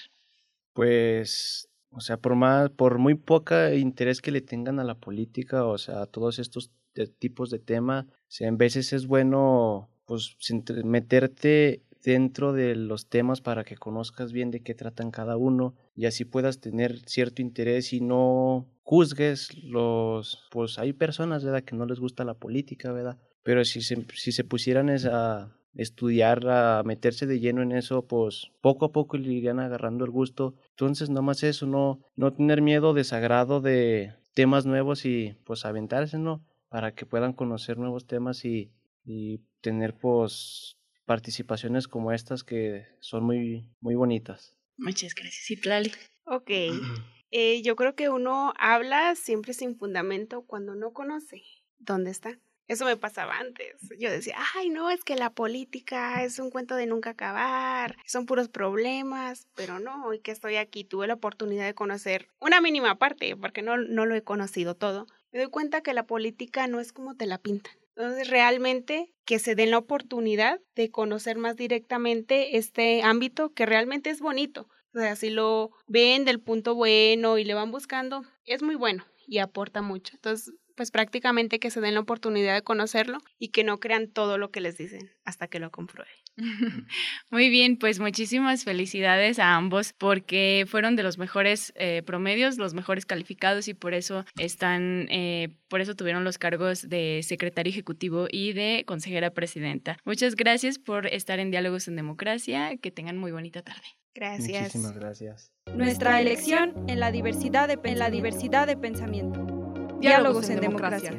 Pues, 0.74 1.70
o 1.92 2.00
sea, 2.02 2.18
por 2.18 2.36
más, 2.36 2.70
por 2.70 2.98
muy 2.98 3.16
poca 3.16 3.74
interés 3.74 4.22
que 4.22 4.32
le 4.32 4.42
tengan 4.42 4.80
a 4.80 4.84
la 4.84 4.96
política, 4.96 5.66
o 5.66 5.78
sea, 5.78 6.02
a 6.02 6.06
todos 6.08 6.40
estos 6.40 6.72
tipos 7.20 7.50
de 7.50 7.60
temas, 7.60 8.06
o 8.06 8.12
sea, 8.28 8.48
en 8.48 8.58
veces 8.58 8.94
es 8.94 9.08
bueno, 9.08 9.90
pues, 10.06 10.38
meterte 10.84 11.84
dentro 12.04 12.54
de 12.54 12.76
los 12.76 13.10
temas 13.10 13.42
para 13.42 13.64
que 13.64 13.76
conozcas 13.76 14.32
bien 14.32 14.52
de 14.52 14.62
qué 14.62 14.76
tratan 14.76 15.10
cada 15.10 15.38
uno 15.38 15.74
y 15.96 16.06
así 16.06 16.24
puedas 16.24 16.60
tener 16.60 17.00
cierto 17.08 17.42
interés 17.42 17.94
y 17.94 18.00
no 18.02 18.68
juzgues 18.84 19.56
los, 19.64 20.48
pues 20.52 20.78
hay 20.78 20.94
personas, 20.94 21.44
¿verdad?, 21.44 21.64
que 21.64 21.76
no 21.76 21.86
les 21.88 22.00
gusta 22.00 22.24
la 22.24 22.36
política, 22.36 22.92
¿verdad? 22.92 23.18
Pero 23.42 23.66
si 23.66 23.82
se, 23.82 24.06
si 24.14 24.32
se 24.32 24.44
pusieran 24.44 24.90
a 24.90 25.58
estudiar, 25.76 26.48
a 26.48 26.84
meterse 26.84 27.26
de 27.26 27.40
lleno 27.40 27.62
en 27.62 27.72
eso, 27.72 28.08
pues 28.08 28.52
poco 28.62 28.86
a 28.86 28.92
poco 28.92 29.18
le 29.18 29.32
irían 29.32 29.60
agarrando 29.60 30.06
el 30.06 30.12
gusto. 30.12 30.56
Entonces, 30.72 31.10
nomás 31.10 31.44
eso, 31.44 31.68
no, 31.68 32.00
no 32.16 32.34
tener 32.34 32.62
miedo, 32.62 32.94
desagrado 32.94 33.62
de 33.62 34.14
temas 34.34 34.66
nuevos 34.66 35.06
y 35.06 35.36
pues 35.46 35.66
aventarse, 35.66 36.18
¿no? 36.18 36.46
Para 36.70 36.94
que 36.94 37.06
puedan 37.06 37.34
conocer 37.34 37.78
nuevos 37.78 38.08
temas 38.08 38.46
y, 38.46 38.72
y 39.04 39.42
tener 39.62 39.96
pues 39.96 40.78
participaciones 41.06 41.88
como 41.88 42.12
estas 42.12 42.44
que 42.44 42.88
son 43.00 43.24
muy, 43.24 43.70
muy 43.80 43.96
bonitas. 43.96 44.58
Muchas 44.78 45.14
gracias, 45.16 45.52
Itlali. 45.52 45.92
Ok. 46.26 46.52
Eh, 47.38 47.62
yo 47.64 47.76
creo 47.76 47.96
que 47.96 48.08
uno 48.08 48.54
habla 48.58 49.14
siempre 49.16 49.52
sin 49.54 49.76
fundamento 49.76 50.44
cuando 50.44 50.74
no 50.74 50.94
conoce 50.94 51.44
dónde 51.80 52.12
está. 52.12 52.40
Eso 52.68 52.86
me 52.86 52.98
pasaba 52.98 53.38
antes. 53.38 53.76
Yo 54.00 54.10
decía, 54.10 54.38
ay, 54.56 54.70
no, 54.70 54.90
es 54.90 55.04
que 55.04 55.16
la 55.16 55.30
política 55.30 56.24
es 56.24 56.40
un 56.40 56.50
cuento 56.50 56.76
de 56.76 56.88
nunca 56.88 57.12
acabar, 57.12 57.98
son 58.06 58.26
puros 58.26 58.50
problemas, 58.50 59.48
pero 59.56 59.80
no, 59.80 60.06
hoy 60.06 60.20
que 60.20 60.32
estoy 60.32 60.56
aquí 60.56 60.84
tuve 60.84 61.08
la 61.08 61.14
oportunidad 61.14 61.66
de 61.66 61.76
conocer 61.76 62.28
una 62.40 62.62
mínima 62.62 62.98
parte, 62.98 63.36
porque 63.36 63.62
no, 63.62 63.78
no 63.78 64.06
lo 64.06 64.16
he 64.16 64.24
conocido 64.24 64.76
todo. 64.76 65.08
Me 65.32 65.40
doy 65.40 65.50
cuenta 65.50 65.82
que 65.82 65.94
la 65.94 66.08
política 66.08 66.68
no 66.68 66.80
es 66.80 66.92
como 66.92 67.16
te 67.16 67.28
la 67.28 67.38
pintan. 67.38 67.74
Entonces, 67.96 68.30
realmente 68.30 69.14
que 69.26 69.40
se 69.40 69.56
den 69.56 69.72
la 69.72 69.78
oportunidad 69.78 70.60
de 70.76 70.92
conocer 70.92 71.38
más 71.38 71.56
directamente 71.56 72.58
este 72.58 73.02
ámbito 73.04 73.54
que 73.54 73.66
realmente 73.66 74.10
es 74.10 74.20
bonito. 74.20 74.68
O 74.94 75.00
sea, 75.00 75.16
si 75.16 75.30
lo 75.30 75.72
ven 75.88 76.26
del 76.26 76.40
punto 76.40 76.76
bueno 76.76 77.38
y 77.38 77.44
le 77.44 77.54
van 77.54 77.72
buscando, 77.72 78.24
es 78.46 78.62
muy 78.62 78.76
bueno 78.76 79.06
y 79.28 79.40
aporta 79.40 79.82
mucho. 79.82 80.14
Entonces, 80.16 80.54
pues 80.76 80.92
prácticamente 80.92 81.60
que 81.60 81.72
se 81.72 81.82
den 81.82 81.94
la 81.94 82.02
oportunidad 82.02 82.54
de 82.54 82.62
conocerlo 82.62 83.20
y 83.40 83.50
que 83.50 83.64
no 83.64 83.80
crean 83.80 84.08
todo 84.08 84.38
lo 84.38 84.52
que 84.52 84.62
les 84.62 84.78
dicen 84.78 85.12
hasta 85.24 85.48
que 85.48 85.60
lo 85.60 85.72
comprueben. 85.72 86.14
Muy 87.32 87.50
bien, 87.50 87.78
pues 87.78 88.00
muchísimas 88.00 88.64
felicidades 88.64 89.40
a 89.40 89.56
ambos 89.56 89.94
porque 89.94 90.66
fueron 90.68 90.96
de 90.96 91.04
los 91.04 91.18
mejores 91.18 91.74
eh, 91.76 92.04
promedios, 92.06 92.58
los 92.58 92.74
mejores 92.74 93.06
calificados 93.06 93.68
y 93.68 93.74
por 93.74 93.94
eso 93.94 94.26
están, 94.38 95.08
eh, 95.10 95.56
por 95.70 95.82
eso 95.82 95.96
tuvieron 95.96 96.24
los 96.24 96.38
cargos 96.38 96.90
de 96.90 97.22
secretario 97.24 97.72
ejecutivo 97.72 98.28
y 98.30 98.54
de 98.54 98.84
consejera 98.86 99.32
presidenta. 99.32 99.98
Muchas 100.04 100.36
gracias 100.36 100.78
por 100.78 101.08
estar 101.08 101.40
en 101.40 101.52
Diálogos 101.52 101.88
en 101.88 101.96
Democracia. 101.96 102.76
Que 102.78 102.92
tengan 102.92 103.18
muy 103.18 103.32
bonita 103.32 103.62
tarde. 103.62 103.86
Gracias. 104.14 104.76
Muchísimas 104.76 104.96
gracias. 104.96 105.52
Nuestra 105.74 106.22
elección 106.22 106.74
en 106.88 107.00
la 107.00 107.12
diversidad 107.12 107.68
de, 107.68 107.80
en 107.84 108.00
la 108.00 108.10
diversidad 108.10 108.68
de 108.68 108.78
pensamiento. 108.78 109.65
Diálogos 110.00 110.50
en 110.50 110.60
democracia. 110.60 111.14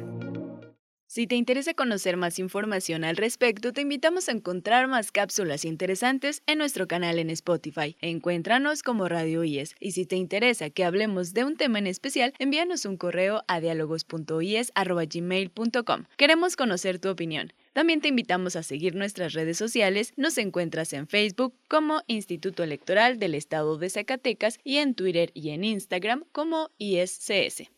Si 1.07 1.25
te 1.25 1.35
interesa 1.35 1.73
conocer 1.73 2.17
más 2.17 2.37
información 2.37 3.05
al 3.05 3.15
respecto, 3.15 3.71
te 3.71 3.79
invitamos 3.81 4.27
a 4.27 4.33
encontrar 4.33 4.87
más 4.87 5.11
cápsulas 5.11 5.63
interesantes 5.65 6.43
en 6.45 6.57
nuestro 6.57 6.87
canal 6.87 7.17
en 7.17 7.29
Spotify. 7.29 7.95
Encuéntranos 8.01 8.83
como 8.83 9.07
Radio 9.07 9.41
IES. 9.43 9.75
Y 9.79 9.93
si 9.93 10.05
te 10.05 10.17
interesa 10.17 10.69
que 10.69 10.83
hablemos 10.83 11.33
de 11.33 11.45
un 11.45 11.55
tema 11.55 11.79
en 11.79 11.87
especial, 11.87 12.33
envíanos 12.39 12.83
un 12.85 12.97
correo 12.97 13.43
a 13.47 13.61
dialogos.ies.gmail.com. 13.61 16.03
Queremos 16.17 16.57
conocer 16.57 16.99
tu 16.99 17.09
opinión. 17.09 17.53
También 17.71 18.01
te 18.01 18.09
invitamos 18.09 18.57
a 18.57 18.63
seguir 18.63 18.93
nuestras 18.93 19.31
redes 19.33 19.57
sociales. 19.57 20.11
Nos 20.17 20.37
encuentras 20.37 20.91
en 20.91 21.07
Facebook 21.07 21.55
como 21.69 22.01
Instituto 22.07 22.63
Electoral 22.63 23.17
del 23.17 23.33
Estado 23.33 23.77
de 23.77 23.89
Zacatecas 23.89 24.59
y 24.63 24.77
en 24.77 24.93
Twitter 24.93 25.31
y 25.33 25.51
en 25.51 25.63
Instagram 25.63 26.25
como 26.31 26.69
ISCS. 26.77 27.76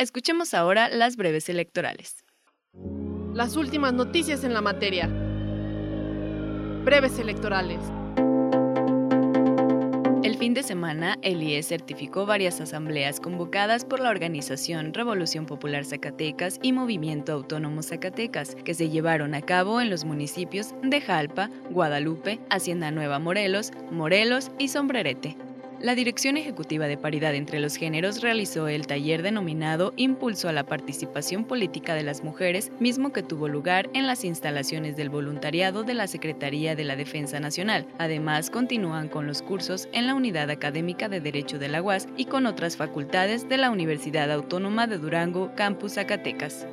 Escuchemos 0.00 0.54
ahora 0.54 0.88
las 0.88 1.16
breves 1.16 1.48
electorales. 1.48 2.24
Las 3.34 3.56
últimas 3.56 3.92
noticias 3.92 4.44
en 4.44 4.54
la 4.54 4.60
materia. 4.60 5.08
Breves 6.84 7.18
electorales. 7.18 7.80
El 10.22 10.36
fin 10.38 10.54
de 10.54 10.62
semana, 10.62 11.18
el 11.22 11.42
IES 11.42 11.66
certificó 11.66 12.26
varias 12.26 12.60
asambleas 12.60 13.18
convocadas 13.18 13.84
por 13.84 13.98
la 13.98 14.10
organización 14.10 14.94
Revolución 14.94 15.46
Popular 15.46 15.84
Zacatecas 15.84 16.60
y 16.62 16.72
Movimiento 16.72 17.32
Autónomo 17.32 17.82
Zacatecas, 17.82 18.54
que 18.54 18.74
se 18.74 18.90
llevaron 18.90 19.34
a 19.34 19.42
cabo 19.42 19.80
en 19.80 19.90
los 19.90 20.04
municipios 20.04 20.76
de 20.84 21.00
Jalpa, 21.00 21.50
Guadalupe, 21.70 22.38
Hacienda 22.50 22.92
Nueva 22.92 23.18
Morelos, 23.18 23.72
Morelos 23.90 24.52
y 24.60 24.68
Sombrerete. 24.68 25.36
La 25.80 25.94
Dirección 25.94 26.36
Ejecutiva 26.36 26.88
de 26.88 26.96
Paridad 26.96 27.36
entre 27.36 27.60
los 27.60 27.76
Géneros 27.76 28.20
realizó 28.20 28.66
el 28.66 28.88
taller 28.88 29.22
denominado 29.22 29.92
Impulso 29.96 30.48
a 30.48 30.52
la 30.52 30.66
Participación 30.66 31.44
Política 31.44 31.94
de 31.94 32.02
las 32.02 32.24
Mujeres, 32.24 32.72
mismo 32.80 33.12
que 33.12 33.22
tuvo 33.22 33.46
lugar 33.46 33.88
en 33.94 34.08
las 34.08 34.24
instalaciones 34.24 34.96
del 34.96 35.08
voluntariado 35.08 35.84
de 35.84 35.94
la 35.94 36.08
Secretaría 36.08 36.74
de 36.74 36.82
la 36.82 36.96
Defensa 36.96 37.38
Nacional. 37.38 37.86
Además, 37.98 38.50
continúan 38.50 39.06
con 39.06 39.28
los 39.28 39.40
cursos 39.40 39.88
en 39.92 40.08
la 40.08 40.16
Unidad 40.16 40.50
Académica 40.50 41.08
de 41.08 41.20
Derecho 41.20 41.60
de 41.60 41.68
la 41.68 41.80
UAS 41.80 42.08
y 42.16 42.24
con 42.24 42.46
otras 42.46 42.76
facultades 42.76 43.48
de 43.48 43.58
la 43.58 43.70
Universidad 43.70 44.32
Autónoma 44.32 44.88
de 44.88 44.98
Durango, 44.98 45.54
Campus 45.54 45.92
Zacatecas. 45.92 46.66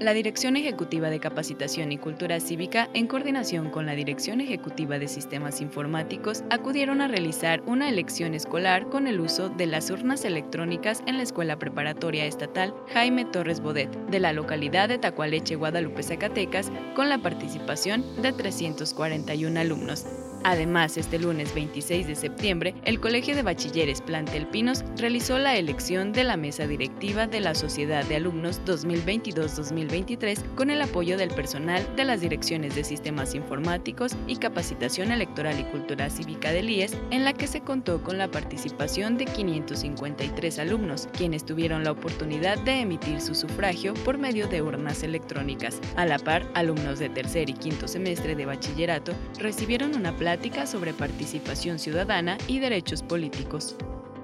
La 0.00 0.14
Dirección 0.14 0.56
Ejecutiva 0.56 1.10
de 1.10 1.20
Capacitación 1.20 1.92
y 1.92 1.98
Cultura 1.98 2.40
Cívica, 2.40 2.88
en 2.94 3.06
coordinación 3.06 3.68
con 3.68 3.84
la 3.84 3.92
Dirección 3.92 4.40
Ejecutiva 4.40 4.98
de 4.98 5.08
Sistemas 5.08 5.60
Informáticos, 5.60 6.42
acudieron 6.48 7.02
a 7.02 7.08
realizar 7.08 7.60
una 7.66 7.86
elección 7.86 8.32
escolar 8.32 8.88
con 8.88 9.06
el 9.06 9.20
uso 9.20 9.50
de 9.50 9.66
las 9.66 9.90
urnas 9.90 10.24
electrónicas 10.24 11.02
en 11.06 11.18
la 11.18 11.22
Escuela 11.22 11.58
Preparatoria 11.58 12.24
Estatal 12.24 12.74
Jaime 12.94 13.26
Torres 13.26 13.60
Bodet, 13.60 13.94
de 14.06 14.20
la 14.20 14.32
localidad 14.32 14.88
de 14.88 14.96
Tacualeche, 14.96 15.56
Guadalupe, 15.56 16.02
Zacatecas, 16.02 16.72
con 16.96 17.10
la 17.10 17.18
participación 17.18 18.02
de 18.22 18.32
341 18.32 19.60
alumnos. 19.60 20.06
Además, 20.42 20.96
este 20.96 21.18
lunes 21.18 21.54
26 21.54 22.06
de 22.06 22.14
septiembre, 22.14 22.74
el 22.84 22.98
Colegio 22.98 23.36
de 23.36 23.42
Bachilleres 23.42 24.00
Plantel 24.00 24.46
Pinos 24.46 24.84
realizó 24.96 25.38
la 25.38 25.56
elección 25.56 26.12
de 26.12 26.24
la 26.24 26.38
mesa 26.38 26.66
directiva 26.66 27.26
de 27.26 27.40
la 27.40 27.54
Sociedad 27.54 28.04
de 28.06 28.16
Alumnos 28.16 28.62
2022-2023 28.64 30.54
con 30.54 30.70
el 30.70 30.80
apoyo 30.80 31.18
del 31.18 31.28
personal 31.28 31.86
de 31.94 32.04
las 32.04 32.22
direcciones 32.22 32.74
de 32.74 32.84
sistemas 32.84 33.34
informáticos 33.34 34.16
y 34.26 34.36
capacitación 34.36 35.12
electoral 35.12 35.60
y 35.60 35.64
cultura 35.64 36.08
cívica 36.08 36.52
del 36.52 36.70
IES, 36.70 36.96
en 37.10 37.24
la 37.24 37.34
que 37.34 37.46
se 37.46 37.60
contó 37.60 38.02
con 38.02 38.16
la 38.16 38.30
participación 38.30 39.18
de 39.18 39.26
553 39.26 40.58
alumnos, 40.58 41.08
quienes 41.16 41.44
tuvieron 41.44 41.84
la 41.84 41.92
oportunidad 41.92 42.58
de 42.60 42.80
emitir 42.80 43.20
su 43.20 43.34
sufragio 43.34 43.92
por 43.92 44.16
medio 44.16 44.48
de 44.48 44.62
urnas 44.62 45.02
electrónicas. 45.02 45.80
A 45.96 46.06
la 46.06 46.18
par, 46.18 46.50
alumnos 46.54 46.98
de 46.98 47.10
tercer 47.10 47.50
y 47.50 47.52
quinto 47.52 47.86
semestre 47.86 48.34
de 48.34 48.46
bachillerato 48.46 49.12
recibieron 49.38 49.94
una 49.94 50.16
plaza 50.16 50.29
sobre 50.66 50.92
participación 50.92 51.78
ciudadana 51.78 52.38
y 52.46 52.58
derechos 52.58 53.02
políticos. 53.02 53.76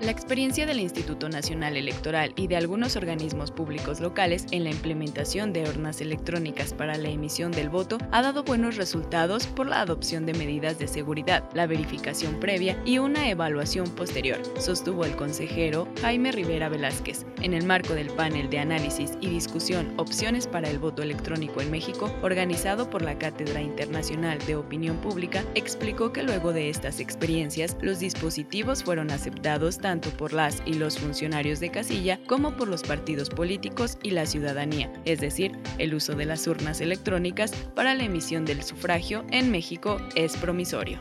La 0.03 0.11
experiencia 0.11 0.67
del 0.67 0.81
Instituto 0.81 1.31
Nacional 1.31 1.75
Electoral 1.75 2.35
y 2.37 2.49
de 2.49 2.57
algunos 2.57 2.97
organismos 2.97 3.51
públicos 3.51 3.99
locales 3.99 4.45
en 4.51 4.65
la 4.65 4.71
implementación 4.71 5.55
de 5.55 5.63
urnas 5.63 6.03
electrónicas 6.03 6.75
para 6.75 6.99
la 6.99 7.09
emisión 7.09 7.51
del 7.51 7.71
voto 7.71 7.97
ha 8.13 8.21
dado 8.21 8.45
buenos 8.45 8.77
resultados 8.77 9.47
por 9.47 9.67
la 9.67 9.81
adopción 9.81 10.27
de 10.27 10.35
medidas 10.35 10.79
de 10.79 10.87
seguridad, 10.87 11.49
la 11.55 11.67
verificación 11.67 12.39
previa 12.39 12.79
y 12.85 12.99
una 12.99 13.31
evaluación 13.31 13.89
posterior, 13.89 14.39
sostuvo 14.59 15.07
el 15.07 15.17
consejero 15.17 15.89
Jaime 16.03 16.31
Rivera 16.31 16.69
Velázquez. 16.69 17.25
En 17.41 17.55
el 17.55 17.65
marco 17.65 17.95
del 17.95 18.11
panel 18.11 18.51
de 18.51 18.59
análisis 18.59 19.13
y 19.23 19.31
discusión 19.31 19.95
Opciones 19.97 20.47
para 20.47 20.69
el 20.69 20.79
voto 20.79 21.03
electrónico 21.03 21.63
en 21.63 21.71
México, 21.71 22.15
organizado 22.23 22.91
por 22.91 23.01
la 23.01 23.19
Cátedra 23.19 23.63
Internacional 23.63 24.39
de 24.47 24.57
Opinión 24.57 24.99
Pública, 24.99 25.43
explicó 25.55 26.13
que 26.13 26.23
luego 26.23 26.53
de 26.53 26.69
estas 26.69 27.01
experiencias, 27.01 27.79
los 27.81 27.99
dispositivos 27.99 28.85
fueron 28.85 29.11
aceptados 29.11 29.79
tanto 29.87 30.11
por 30.11 30.33
las 30.33 30.65
y 30.67 30.75
los 30.75 30.99
funcionarios 30.99 31.61
de 31.61 31.71
casilla 31.71 32.19
como 32.27 32.57
por 32.57 32.67
los 32.67 32.83
partidos 32.83 33.31
políticos 33.31 33.99
y 34.03 34.11
la 34.11 34.27
ciudadanía, 34.27 34.93
es 35.05 35.21
decir, 35.21 35.57
el 35.79 35.95
uso 35.95 36.17
de 36.17 36.25
las 36.25 36.45
urnas 36.49 36.81
electrónicas 36.81 37.53
para 37.77 37.95
la 37.95 38.03
emisión 38.03 38.45
del 38.45 38.65
sufragio 38.65 39.25
en 39.31 39.53
México 39.53 39.99
es 40.17 40.37
promisorio. 40.39 41.01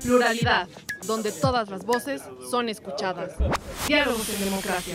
Pluralidad, 0.00 0.68
donde 1.08 1.32
todas 1.32 1.68
las 1.68 1.84
voces 1.84 2.22
son 2.52 2.68
escuchadas. 2.68 3.32
Diálogos 3.88 4.28
en 4.28 4.44
democracia. 4.44 4.94